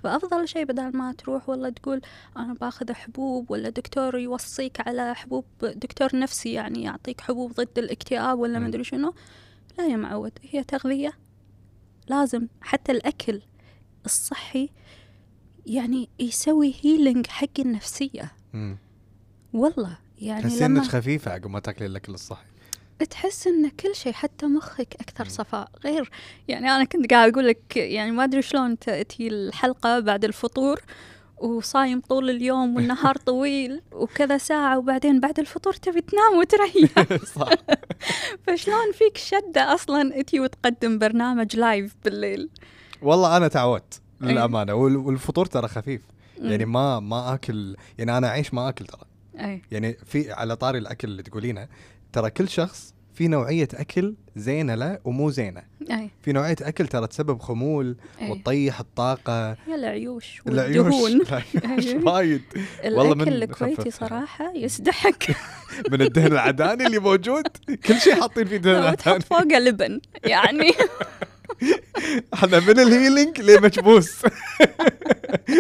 [0.03, 2.01] فأفضل شيء بدل ما تروح والله تقول
[2.37, 8.39] أنا باخذ حبوب ولا دكتور يوصيك على حبوب دكتور نفسي يعني يعطيك حبوب ضد الاكتئاب
[8.39, 8.67] ولا مم.
[8.67, 9.15] مدري شنو.
[9.79, 11.13] لا يا معود هي تغذية.
[12.09, 13.43] لازم حتى الأكل
[14.05, 14.71] الصحي
[15.67, 18.33] يعني يسوي هيلينج حق النفسية.
[18.53, 18.79] مم.
[19.53, 19.99] والله.
[20.21, 22.45] يعني تحسين لما انك خفيفة عقب ما تاكلين الأكل الصحي.
[23.11, 25.29] تحس إن كل شيء حتى مخك أكثر.
[25.29, 25.71] صفاء.
[25.85, 26.11] غير
[26.49, 30.81] يعني أنا كنت قاعد أقول لك يعني ما أدري شلون تاتي الحلقة بعد الفطور
[31.39, 37.09] وصايم طول اليوم والنهار طويل وكذا ساعة وبعدين بعد الفطور تبي تنام وتريح.
[37.39, 37.49] صح.
[38.47, 42.49] فشلون فيك شدة أصلا أتي وتقدم برنامج لايف بالليل؟
[43.03, 44.01] والله أنا تعودت.
[44.21, 46.03] للأمانة وال- والفطور ترى خفيف.
[46.39, 46.65] يعني.
[46.65, 49.01] ما ما أكل يعني أنا أعيش ما أكل ترى.
[49.41, 49.63] أي.
[49.71, 51.69] يعني في على طاري الأكل اللي تقولينه
[52.13, 55.63] ترى كل شخص في نوعية أكل زينة له ومو زينة.
[55.91, 56.11] أي.
[56.23, 58.31] في نوعية أكل ترى تسبب خمول أي.
[58.31, 59.51] وتطيح الطاقة.
[59.53, 61.21] هي العيوش والدهون.
[61.65, 61.99] العيوش أي.
[61.99, 62.43] وايد.
[62.85, 63.91] والله الأكل من الكويتي.
[63.91, 65.37] صراحة يسدحك.
[65.93, 67.47] من الدهن العداني اللي موجود.
[67.87, 69.21] كل شيء حاطين فيه دهن عداني.
[69.21, 70.71] فوقه لبن يعني.
[72.35, 74.13] إحنا من الهيلينج لمكبوس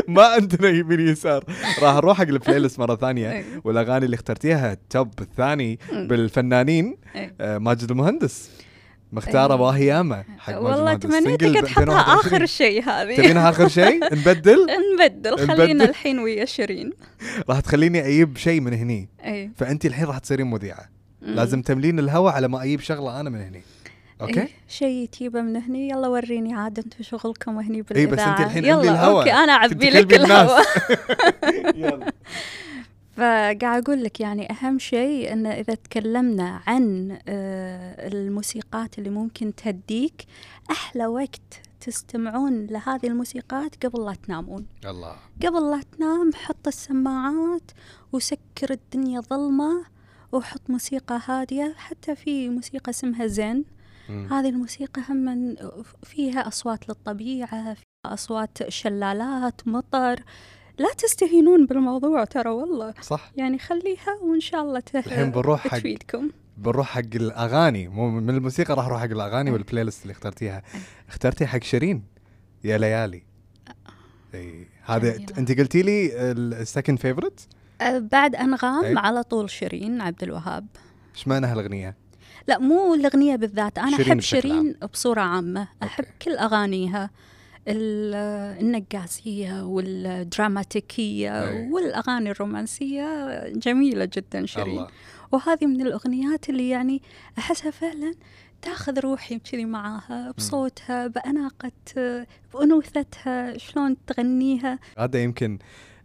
[0.08, 1.44] ما عندنا يمين يسار
[1.82, 3.44] راح أروح حق ال playlist مرة ثانية أي.
[3.64, 5.78] والأغاني اللي اخترتيها ال top الثاني.
[5.92, 7.34] بالفنانين أي.
[7.40, 8.50] آه، ماجد المهندس
[9.12, 9.60] مختارة أي.
[9.60, 10.94] واهيامة حق والله.
[10.94, 12.18] تمنيتك تحطها 2021.
[12.18, 14.66] آخر شيء هذه تبينها آخر شيء نبدل
[14.98, 15.46] نبدل.
[15.48, 16.92] خلينا الحين ويا شيرين
[17.48, 20.88] راح تخليني أجيب شيء من هني اي فأنت الحين راح تصيرين مذيعة.
[21.22, 23.62] لازم تملين الهواء على ما أجيب شغلة أنا من هني
[24.20, 24.40] okay.
[24.40, 25.88] إيه، شيء تجيبه من هني.
[25.88, 29.52] يلا وريني عاد أنتم شغلكم هني اي بالاذاعه بس أنت الحين يلا الهواء okay أنا
[29.52, 30.12] أعبي لك
[31.74, 32.12] يلا.
[33.16, 40.24] فقاعد أقول لك يعني أهم شيء إن إذا تكلمنا عن آه، الموسيقات اللي ممكن تهديك
[40.70, 44.66] أحلى وقت تستمعون لهذه الموسيقات قبل لا تنامون.
[44.86, 45.16] الله.
[45.46, 47.70] قبل لا تنام حط السماعات
[48.12, 49.84] وسكر الدنيا ظلمة
[50.32, 53.64] وحط موسيقى هادية حتى في موسيقى اسمها زين.
[54.08, 54.32] مم.
[54.32, 55.54] هذه الموسيقى هم
[56.02, 60.20] فيها أصوات للطبيعة فيها أصوات شلالات مطر.
[60.78, 62.94] لا تستهينون بالموضوع ترى والله.
[63.00, 63.32] صح.
[63.36, 67.88] يعني خليها وإن شاء الله ته- الحين بنروح حق- تفيدكم بنروح حق الأغاني.
[67.88, 69.54] مو من الموسيقى راح أروح حق الأغاني أي.
[69.54, 70.62] وال playlist اللي اخترتيها.
[71.08, 72.02] اخترتي حق شيرين
[72.64, 73.22] يا ليالي.
[74.34, 74.66] أي.
[74.84, 75.16] هذا.
[75.38, 77.48] أنت قلتي لي ال second favorite
[77.96, 78.94] بعد أنغام أي.
[78.96, 80.66] على طول شيرين عبد الوهاب.
[81.14, 81.96] إيش معنى هالأغنية؟
[82.48, 86.16] لا مو الأغنية بالذات أنا شيرين أحب شيرين بصورة عامة أحب okay.
[86.22, 87.10] كل أغانيها
[87.68, 88.14] ال-
[88.64, 89.62] النقاسية
[90.38, 91.70] والدراماتيكية أي.
[91.70, 94.74] والأغاني الرومانسية جميلة جدا شيرين.
[94.78, 94.88] الله.
[95.32, 97.02] وهذه من الأغنيات اللي يعني
[97.38, 98.14] أحسها فعلا
[98.62, 101.72] تأخذ روحي كذي معاها بصوتها بأناقة
[102.54, 104.78] بأنوثتها شلون تغنيها.
[104.98, 105.58] هذا يمكن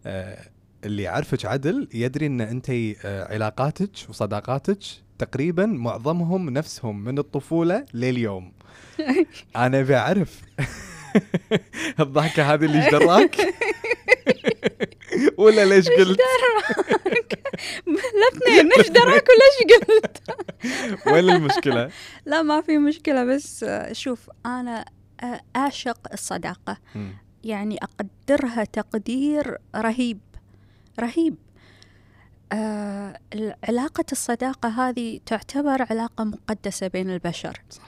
[0.05, 0.37] آه،
[0.85, 4.79] اللي يعرفك عدل يدري إن أنت آه، علاقاتك وصداقاتك
[5.23, 8.53] تقريبا معظمهم نفسهم من الطفولة لليوم.
[9.55, 10.41] أنا ابي اعرف
[11.99, 13.35] الضحكة هذه اللي دراك؟
[15.37, 16.19] ولا ليش قلت؟
[17.87, 20.17] الاثنين إيش دراك وليش قلت؟
[21.07, 21.89] وين المشكلة؟
[22.25, 24.85] لا ما في مشكلة بس آه، شوف أنا
[25.23, 26.77] آه، أعشق الصداقة.
[26.95, 27.13] مم.
[27.43, 30.19] يعني أقدرها تقدير رهيب
[30.99, 31.35] رهيب.
[32.53, 33.19] آه
[33.63, 37.83] علاقة الصداقة هذه تعتبر علاقة مقدسة بين البشر صح.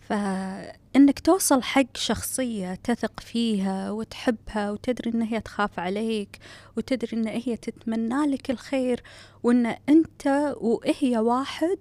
[0.00, 6.38] فإنك توصل حق شخصية تثق فيها وتحبها وتدري إن هي تخاف عليك
[6.76, 9.02] وتدري إن هي تتمنى لك الخير
[9.42, 11.78] وإن أنت وهي واحد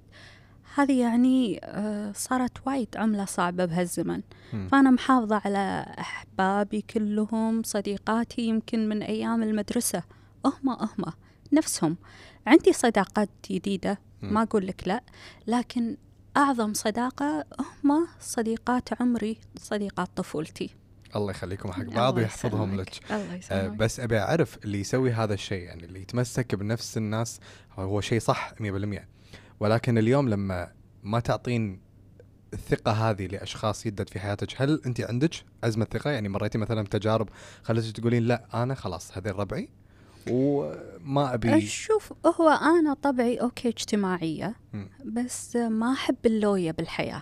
[0.76, 4.22] هذه يعني آه، صارت وايد عملة صعبة بهالزمن.
[4.72, 10.04] فأنا محافظة على أحبابي كلهم صديقاتي يمكن من أيام المدرسة
[10.46, 11.14] أهما أهما
[11.54, 11.98] نفسهم.
[12.48, 14.00] عندي صداقات جديدة.
[14.22, 15.04] ما أقول لك لا
[15.48, 15.98] لكن
[16.38, 20.70] أعظم صداقة هما صديقات عمري صديقات طفولتي.
[21.16, 22.76] الله يخليكم حق بعض ويحفظهم.
[22.76, 23.12] لك.
[23.12, 27.40] الله آه، يسلمك بس أبي أعرف اللي يسوي هذا الشيء يعني اللي يتمسك بنفس الناس
[27.78, 29.08] هو شيء صح 100%
[29.60, 30.72] ولكن اليوم لما
[31.04, 31.80] ما تعطين
[32.54, 35.32] الثقة هذه لأشخاص يدد في حياتك هل أنت عندك
[35.64, 37.30] أزمة ثقة؟ يعني مريتي مثلا بتجارب
[37.64, 39.70] خلتك تقولين لا أنا خلاص هذين ربعي؟
[40.32, 41.62] وما أبي.
[41.62, 44.90] شوف هو أنا طبعي أوكي اجتماعية مم.
[45.06, 47.22] بس ما أحب اللوية بالحياة.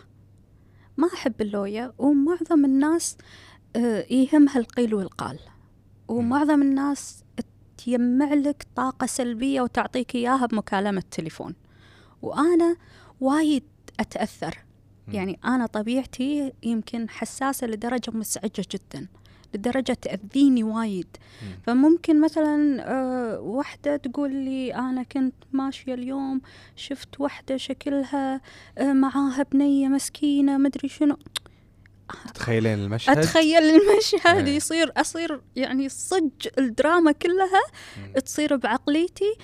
[0.97, 3.17] ما أحب اللوية ومعظم الناس
[3.75, 5.39] آه، يهمها القيل والقال.
[6.07, 7.23] ومعظم الناس
[7.77, 11.55] تجمع لك طاقة سلبية وتعطيك إياها بمكالمة تليفون
[12.21, 12.75] وأنا
[13.21, 13.63] وايد
[13.99, 14.57] أتأثر.
[15.07, 19.07] يعني أنا طبيعتي يمكن حساسة لدرجة مزعجة جدا.
[19.55, 21.07] لدرجة تأذيني وايد
[21.41, 21.57] مم.
[21.63, 26.41] فممكن مثلا آه، واحدة تقول لي أنا كنت ماشية اليوم
[26.75, 28.41] شفت واحدة شكلها
[28.77, 31.17] آه، معاها بنية مسكينة مدري شنو
[32.27, 34.55] تتخيلين المشهد أتخيل المشهد إيه.
[34.55, 37.61] يصير أصير يعني صج الدراما كلها
[37.97, 38.19] مم.
[38.19, 39.35] تصير بعقليتي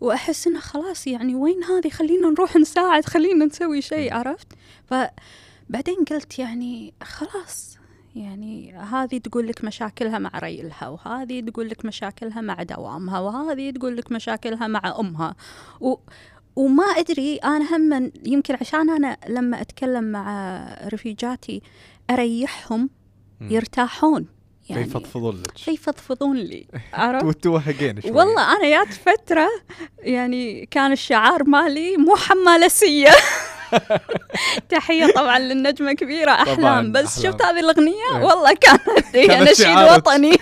[0.00, 4.14] وأحس إنه خلاص يعني وين هذه خلينا نروح نساعد خلينا نسوي شيء.
[4.14, 4.46] عرفت
[4.86, 7.78] فبعدين قلت يعني خلاص
[8.14, 13.96] يعني هذه تقول لك مشاكلها مع ريلها وهذه تقول لك مشاكلها مع دوامها وهذه تقول
[13.96, 15.34] لك مشاكلها مع أمها.
[15.80, 15.96] و
[16.56, 21.62] وما أدري أنا هم يمكن عشان أنا لما أتكلم مع رفيجاتي
[22.10, 22.90] أريحهم
[23.40, 23.50] مم.
[23.50, 24.26] يرتاحون.
[24.70, 28.10] يعني فيفضفضون لك؟ فيفضفضون لي؟ عرفت؟ وتوهقين شوي.
[28.10, 29.48] والله أنا جات فترة
[29.98, 33.10] يعني كان الشعار مالي مو حمالسيه
[34.70, 37.32] تحية طبعا للنجمة كبيرة أحلام بس أحلام.
[37.32, 38.22] شفت هذه الأغنية إيه.
[38.24, 39.76] والله كانت هي كانت نشيد.
[39.76, 40.30] وطني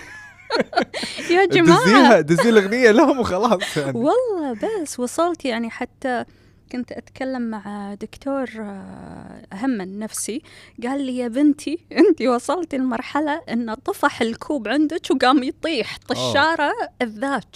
[1.29, 3.97] يا دزيها جماعة دزي الأغنية لهم وخلاص يعني.
[3.97, 6.25] والله بس وصلت يعني حتى
[6.71, 10.41] كنت أتكلم مع دكتور آه، هم نفسي
[10.83, 17.55] قال لي يا بنتي أنت وصلتي لمرحلة أن طفح الكوب عندك وقام يطيح طشارة الذاك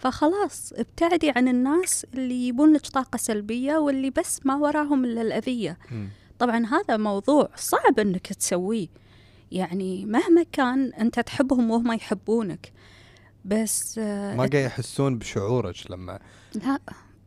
[0.00, 5.78] فخلاص ابتعدي عن الناس اللي يبون لك طاقة سلبية واللي بس ما وراهم إلا الأذية.
[6.38, 8.88] طبعا هذا موضوع صعب إنك تسويه.
[9.52, 12.72] يعني مهما كان أنت تحبهم وهم يحبونك
[13.44, 16.18] بس آه، ما قاعد يحسون بشعورك لما
[16.54, 16.78] لا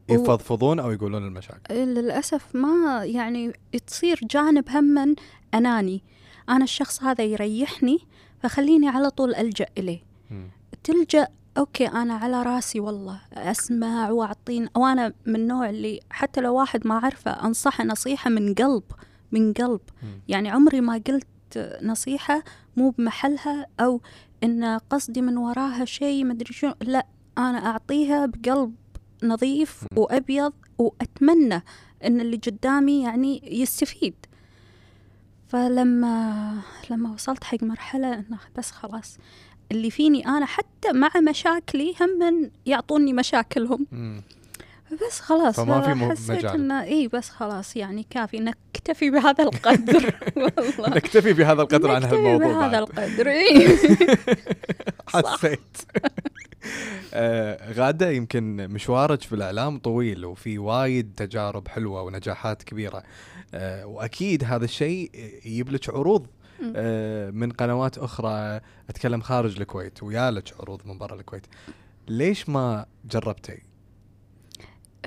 [0.10, 1.74] يفضفضون أو يقولون المشاكل.
[1.74, 3.54] للأسف ما يعني
[3.88, 5.16] تصير جانب هما
[5.54, 6.04] أناني.
[6.50, 8.00] أنا الشخص هذا يريحني
[8.44, 10.04] فخليني على طول ألجأ إليه.
[10.32, 10.50] مم.
[10.84, 16.88] تلجأ أوكي أنا على راسي والله أسمع وأعطين وأنا من النوع اللي حتى لو واحد
[16.88, 18.84] ما أعرفه أنصحه نصيحة من قلب
[19.32, 20.22] من قلب مم.
[20.28, 21.28] يعني عمري ما قلت
[21.84, 22.44] نصيحة
[22.78, 24.02] مو بمحلها أو
[24.44, 27.06] إن قصدي من وراها شيء مدري شو لا
[27.38, 28.76] أنا أعطيها بقلب
[29.24, 29.88] نظيف مم.
[30.02, 31.64] وأبيض وأتمنى
[32.06, 34.16] إن اللي قدامي يعني يستفيد
[35.48, 39.18] فلما لما وصلت حق مرحلة إنه بس خلاص
[39.72, 43.88] اللي فيني أنا حتى مع مشاكلي هم من يعطوني مشاكلهم.
[45.08, 46.54] بس خلاص فما في حسيت مجال.
[46.56, 52.16] إنه إي بس خلاص يعني كافي نكتفي بهذا القدر والله نكتفي بهذا القدر عن نكتفي
[52.16, 52.90] هالموضوع بهذا بعد.
[52.90, 53.78] القدر إي.
[55.14, 55.78] حسيت
[57.14, 63.04] آه، غادة يمكن مشوارك في الإعلام طويل وفي وايد تجارب حلوة ونجاحات كبيرة
[63.54, 65.12] آه، وأكيد هذا الشيء
[65.46, 66.28] يجيب لك عروض
[67.32, 71.46] من قنوات أخرى أتكلم خارج الكويت ويالك عروض من برا الكويت
[72.08, 73.62] ليش ما جربتي؟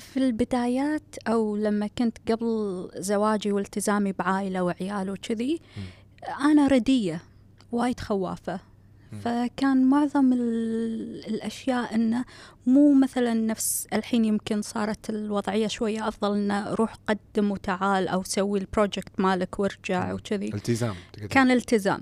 [0.00, 5.61] في البدايات أو لما كنت قبل زواجي والتزامي بعائلة وعيال وكذي
[6.40, 7.22] أنا ردية
[7.72, 8.61] وايد خوافة.
[9.21, 12.25] فكان معظم ال- الأشياء إنه
[12.67, 18.59] مو مثلا نفس الحين يمكن صارت الوضعية شوية أفضل إنه روح قدم وتعال أو سوي
[18.59, 20.12] ال project مالك وارجع.
[20.12, 21.27] وكذي التزام تقدر.
[21.27, 22.01] كان التزام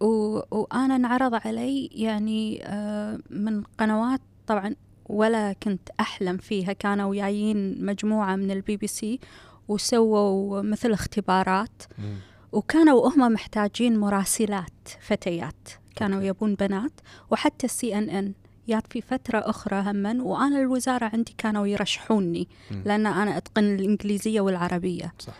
[0.00, 0.40] و...
[0.50, 4.74] وأنا انعرض علي يعني آه، من قنوات طبعا
[5.08, 9.20] ولا كنت أحلم فيها كانوا جايين مجموعة من البي بي سي
[9.68, 12.16] وسووا مثل اختبارات مم.
[12.52, 16.22] وكانوا هم محتاجين مراسلات فتيات كانوا.
[16.22, 16.92] يبون بنات
[17.30, 18.32] وحتى ال CNN
[18.68, 22.48] جات في فترة أخرى هما وأنا الوزارة عندي كانوا يرشحوني.
[22.70, 25.34] لأن أنا أتقن الإنجليزية والعربية صح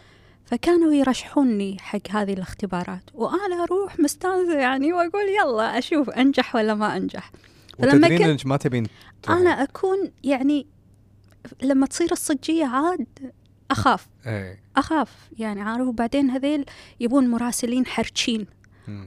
[0.44, 6.96] فكانوا يرشحوني حق هذه الاختبارات وأنا أروح مستانسة يعني وأقول يلا أشوف أنجح ولا ما
[6.96, 7.30] أنجح
[7.78, 8.86] فلما كنت- إنك ما تبين.
[9.28, 10.66] أنا أكون يعني
[11.62, 13.06] لما تصير الصجية عاد
[13.70, 16.64] أخاف إيه أخاف يعني عارف وبعدين هذيل
[17.00, 18.46] يبون مراسلين حرشين.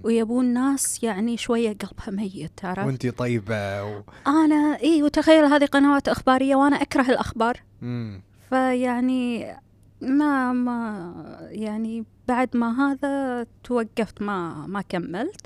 [0.04, 4.02] ويبون ناس يعني شوية قلبها ميت عرفت؟ وانتي طيبة و...
[4.28, 7.62] أنا إي وتخيل هذه قنوات إخبارية وأنا أكره الأخبار.
[7.82, 8.22] مم.
[8.50, 9.56] فيعني
[10.02, 11.14] ما ما
[11.50, 15.42] يعني بعد ما هذا توقفت ما ما كملت.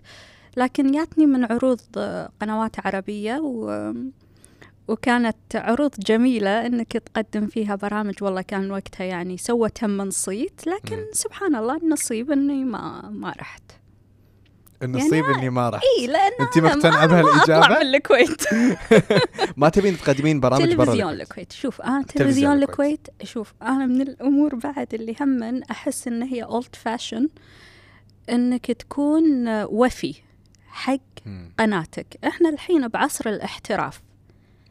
[0.57, 1.79] لكن جاتني من عروض
[2.41, 3.93] قنوات عربية و
[4.87, 10.67] وكانت عروض جميلة إنك تقدم فيها برامج والله كان وقتها يعني سوت هم من صيت.
[10.67, 11.05] لكن مم.
[11.13, 13.63] سبحان الله النصيب إني ما ما رحت.
[14.83, 16.31] النصيب إني ما راح إي لأن
[16.65, 18.43] أنا ما بهالإجابة؟ أطلع من الكويت
[19.57, 21.51] ما تبين تقدمين برامج برا تلفزيون الكويت.
[21.51, 23.07] شوف أنا تلفزيون تلفزيون الكويت.
[23.23, 27.29] شوف أنا من الأمور بعد اللي هم أحس إن هي اولد فاشن
[28.29, 30.15] إنك تكون وفي
[30.67, 30.97] حق.
[31.59, 32.17] قناتك.
[32.27, 34.01] إحنا الحين بعصر الاحتراف.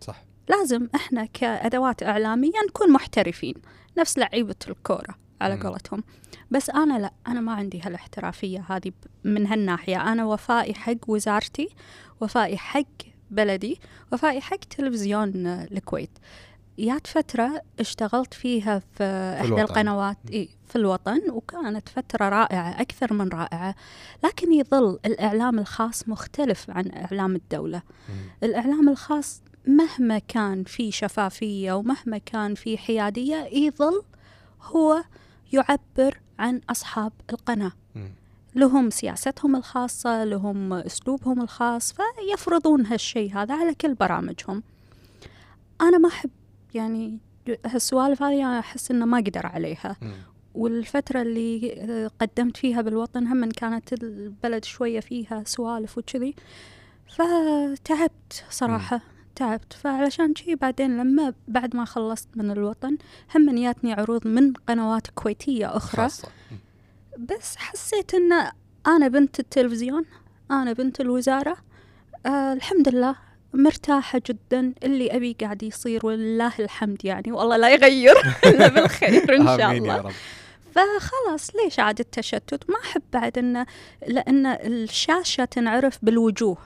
[0.01, 0.23] صح.
[0.49, 3.55] لازم إحنا كأدوات إعلامية نكون محترفين.
[3.99, 5.15] نفس لعيبة الكورة.
[5.43, 5.63] على.
[5.63, 6.05] قولتهم
[6.51, 8.93] بس أنا لا أنا ما عندي هالاحترافية هذه
[9.25, 11.69] من هالناحية أنا وفائي حق وزارتي
[12.21, 12.83] وفائي حق
[13.31, 13.81] بلدي
[14.13, 16.11] وفائي حق تلفزيون الكويت
[16.79, 19.05] جات فترة اشتغلت فيها في
[19.41, 19.63] إحدى الوطن.
[19.63, 23.75] القنوات إيه في الوطن وكانت فترة رائعة أكثر من رائعة
[24.25, 28.15] لكن يظل الإعلام الخاص مختلف عن إعلام الدولة مم.
[28.43, 34.03] الإعلام الخاص مهما كان في شفافية ومهما كان في حيادية يظل
[34.63, 35.03] هو
[35.53, 37.73] يعبر عن أصحاب القناة.
[37.95, 38.11] مم.
[38.55, 44.63] لهم سياستهم الخاصة لهم أسلوبهم الخاص فيفرضون هالشيء هذا على كل برامجهم.
[45.81, 46.31] أنا ما أحب
[46.75, 47.19] يعني
[47.67, 49.97] هالسوالف هذه أحس إنه ما أقدر عليها.
[50.03, 50.13] مم.
[50.55, 56.35] والفترة اللي قدمت فيها بالوطن هم كانت البلد شوية فيها سوالف وكذي
[57.09, 59.01] فتعبت صراحة.
[59.41, 62.97] تعبت فعلشان شي بعدين لما بعد ما خلصت من الوطن
[63.35, 66.03] هم جاتني عروض من قنوات كويتية أخرى.
[66.03, 66.29] خاصة.
[67.19, 68.33] بس حسيت إن
[68.87, 70.05] أنا بنت التلفزيون
[70.51, 71.57] أنا بنت الوزارة
[72.27, 73.17] آه الحمد لله
[73.55, 77.33] مرتاحة جدا اللي أبي قاعد يصير ولله الحمد يعني.
[77.33, 78.15] والله لا يغير
[78.47, 80.09] إلا بالخير إن شاء آمين يا الله.
[80.09, 80.13] رب.
[80.75, 83.67] فخلاص ليش عاد التشتت؟ ما أحب بعد إن
[84.09, 86.59] لأن الشاشة تنعرف بالوجوه.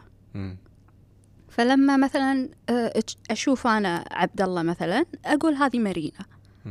[1.55, 6.25] فلما مثلا آه، أشوف أنا عبد الله مثلا أقول هذه مارينا.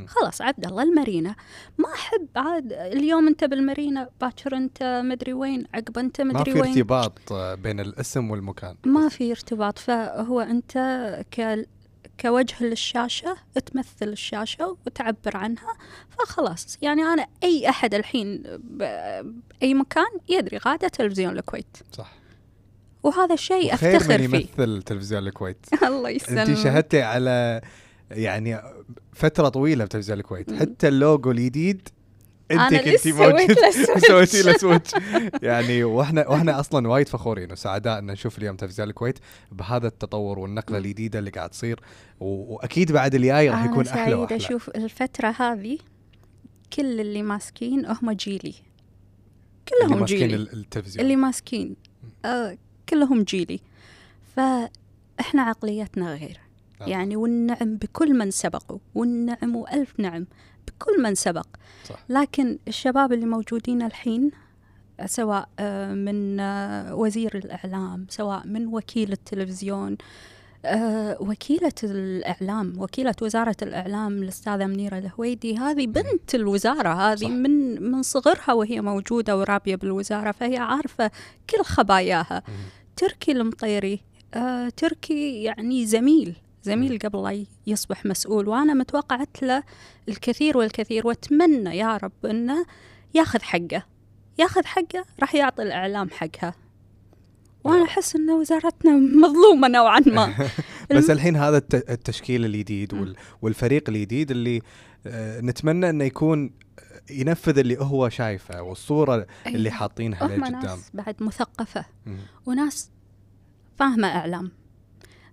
[0.08, 1.36] خلاص عبد الله المارينا
[1.78, 6.62] ما أحب عاد اليوم أنت بالمارينا باكر أنت مدري وين عقب أنت ما مدري في
[6.62, 6.70] وين.
[6.70, 8.76] ارتباط آه، بين الاسم والمكان.
[8.86, 9.80] ما في ارتباط.
[9.80, 10.78] فهو أنت
[11.32, 11.68] ك
[12.20, 15.74] كوجه للشاشة تمثل الشاشة وتعبر عنها.
[16.10, 21.78] فخلاص يعني أنا أي أحد الحين بأي مكان يدري غادة تلفزيون الكويت.
[21.92, 22.23] صح.
[23.04, 24.38] وهذا الشيء خير أفتخر من فيه.
[24.38, 25.66] يمثل تلفزيون الكويت.
[25.88, 26.50] الله يسلمك.
[26.50, 27.62] انت شهدتي على
[28.12, 28.62] يعني
[29.14, 30.54] فترة طويلة بتلفزيون الكويت.
[30.54, 31.90] حتى اللوجو الجديد
[32.52, 33.58] انت اللي كنتي موجود.
[34.08, 34.92] سويتي له switch
[35.42, 39.20] يعني وإحنا وإحنا أصلا وايد فخورين وسعداء إن نشوف اليوم تلفزيون الكويت
[39.52, 41.80] بهذا التطور والنقلة الجديدة اللي قاعد تصير.
[42.20, 44.36] و- وأكيد بعد الجاي راح يكون أحلى وأحلى.
[44.38, 45.78] أشوف الفترة هذه
[46.74, 48.38] كل اللي ماسكين هم جيلي.
[49.74, 50.36] اللي كلهم ماسكين جيلي.
[50.36, 51.04] ال- التلفزيون.
[51.06, 51.76] اللي ماسكين.
[52.26, 52.58] آه
[52.90, 53.60] كلهم جيلي.
[54.36, 56.40] فإحنا عقليتنا غير.
[56.80, 56.90] نعم.
[56.90, 60.26] يعني والنعم بكل من سبقوا والنعم وألف نعم
[60.68, 61.48] بكل من سبق.
[61.86, 62.00] صح.
[62.10, 64.32] لكن الشباب اللي موجودين الحين
[65.06, 65.50] سواء
[65.94, 66.40] من
[66.92, 69.98] وزير الإعلام سواء من وكيل التلفزيون
[70.66, 75.58] آه، وكيلة الإعلام وكيلة وزارة الإعلام الأستاذة منيرة الهويدي.
[75.58, 77.28] هذه بنت الوزارة هذه صح.
[77.30, 81.12] من من صغرها وهي موجودة ورابية بالوزارة فهي عارفة
[81.50, 82.44] كل خباياها.
[82.48, 82.54] مم.
[82.96, 84.00] تركي المطيري
[84.34, 88.48] آه تركي يعني زميل زميل قبل لا يصبح مسؤول.
[88.48, 89.64] وأنا متوقعت له
[90.10, 92.66] الكثير والكثير وأتمنى يا رب إنه
[93.14, 93.84] ياخذ حقه.
[94.40, 96.63] ياخذ حقه راح يعطي الإعلام حقها.
[97.64, 100.50] وأنا أحس ان وزارتنا مظلومة نوعا ما.
[100.96, 104.62] بس الحين هذا الت- التشكيل الجديد والفريق الجديد اللي
[105.08, 109.80] آه، نتمنى إنه يكون آه، ينفذ اللي هو شايفه والصورة اللي أيوة.
[109.80, 111.86] حاطينها هم لقدام ناس بعد مثقفة.
[112.46, 112.92] وناس
[113.78, 114.52] فاهمة إعلام.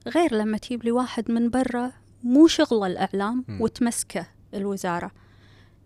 [0.09, 3.61] غير لما تجيب لي واحد من برا مو شغلة الإعلام مم.
[3.61, 5.11] وتمسكه الوزارة.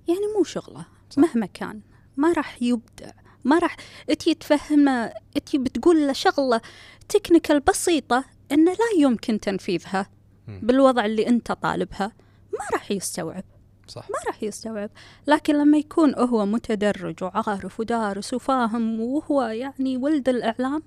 [0.09, 0.85] يعني مو شغلة.
[1.17, 1.81] مهما كان.
[2.17, 3.11] ما راح يبدع.
[3.45, 3.77] ما راح
[4.19, 5.13] تجي تفهمه
[5.47, 6.61] تجي بتقول له شغلة
[7.09, 10.07] تكنيكال بسيطة إنه لا يمكن تنفيذها.
[10.49, 12.13] بالوضع اللي أنت طالبها.
[12.53, 13.45] ما راح يستوعب.
[13.89, 14.11] صح.
[14.11, 14.91] ما راح يستوعب.
[15.27, 20.83] لكن لما يكون هو متدرج وعارف ودارس وفاهم وهو يعني ولد الإعلام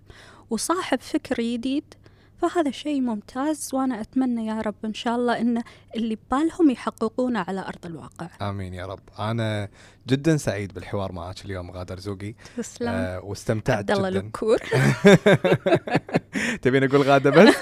[0.49, 1.93] وصاحب فكر جديد
[2.41, 5.61] فهذا شيء ممتاز وأنا أتمنى يا رب إن شاء الله إن
[5.95, 8.29] اللي ببالهم يحققونه على أرض الواقع.
[8.41, 8.99] آمين يا رب.
[9.19, 9.69] أنا
[10.07, 12.35] جدا سعيد بالحوار معك اليوم غادر زوقي.
[12.57, 12.89] تسلم.
[12.89, 14.19] آه واستمتعت عبد الله جدا.
[14.19, 14.57] الكور
[16.61, 17.55] تبين أقول غاده بس؟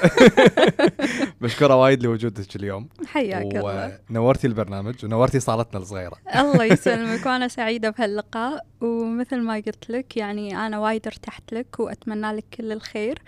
[1.41, 2.89] مشكورة وايد لوجودك اليوم.
[3.05, 3.99] حياك الله.
[4.09, 6.17] ونورتي البرنامج ونورتي صالتنا الصغيرة.
[6.41, 8.65] الله يسلمك وأنا سعيدة بهاللقاء.
[8.81, 13.21] ومثل ما قلت لك يعني أنا وايد ارتحت لك وأتمنى لك كل الخير.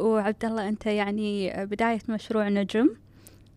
[0.00, 2.88] وعبد الله أنت يعني بداية مشروع نجم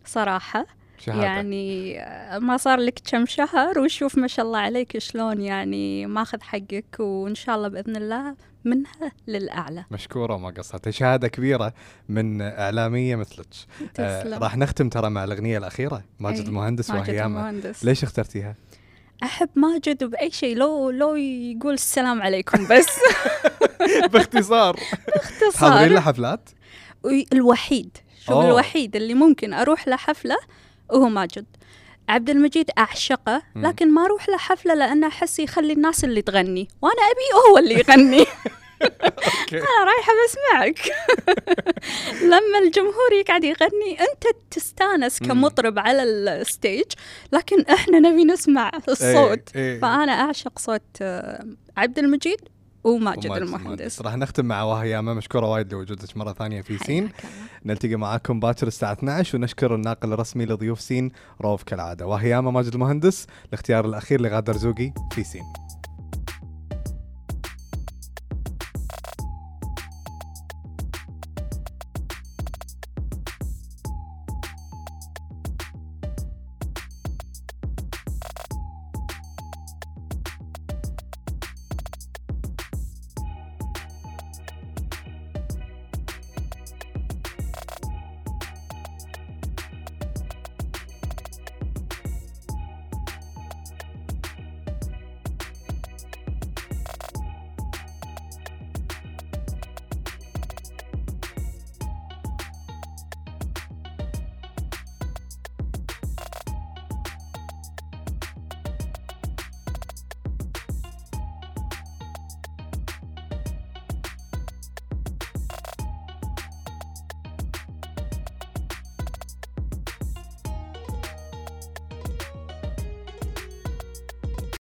[0.06, 0.66] صراحة.
[0.98, 1.24] شهادة.
[1.24, 1.98] يعني
[2.39, 7.36] ما صار لك كم شهر وشوف ما شاء الله عليك شلون يعني ماخذ حقك وإن
[7.36, 8.36] شاء الله بإذن الله
[8.66, 9.86] منها للأعلى.
[9.91, 10.89] مشكورة وما قصرت.
[10.89, 11.74] شهادة كبيرة
[12.10, 13.48] من إعلامية مثلك.
[14.00, 16.04] آه راح نختم ترى مع الأغنية الأخيرة.
[16.20, 17.86] ماجد أي، المهندس ماجد وهيامه المهندس.
[17.86, 18.56] ليش اخترتيها؟
[19.24, 22.88] أحب ماجد بأي شيء لو لو يقول السلام عليكم بس
[24.14, 24.80] باختصار
[25.16, 26.50] باختصار تحضرين له حفلات؟
[27.34, 28.48] الوحيد شوف أوه.
[28.48, 30.38] الوحيد اللي ممكن أروح له حفله
[30.92, 31.46] هو ماجد
[32.10, 33.42] عبد المجيد أعشقه.
[33.56, 37.74] لكن ما أروح له حفله لأنه أحس يخلي الناس اللي تغني وأنا أبي هو اللي
[37.74, 38.26] يغني
[39.54, 40.80] أنا رايحة بسمعك.
[42.34, 45.20] لما الجمهور يقعد يغني أنت تستانس.
[45.20, 46.86] كمطرب على ال stage
[47.32, 49.56] لكن إحنا نبي نسمع الصوت.
[49.56, 49.80] إيه، إيه.
[49.80, 51.46] فأنا أعشق صوت آه،
[51.78, 52.42] عبد المجيد
[52.84, 54.02] وماجد وماجد المهندس.
[54.02, 57.10] راح نختم مع وهيامه مشكورة وايد لوجودك مرة ثانية في سين.
[57.66, 61.12] نلتقي معاكم باكر الساعة 12 ونشكر الناقل الرسمي لضيوف سين
[61.42, 62.08] روف كالعادة.
[62.08, 65.44] وهيامه ماجد المهندس الاختيار الأخير لغادة رزوقي في سين.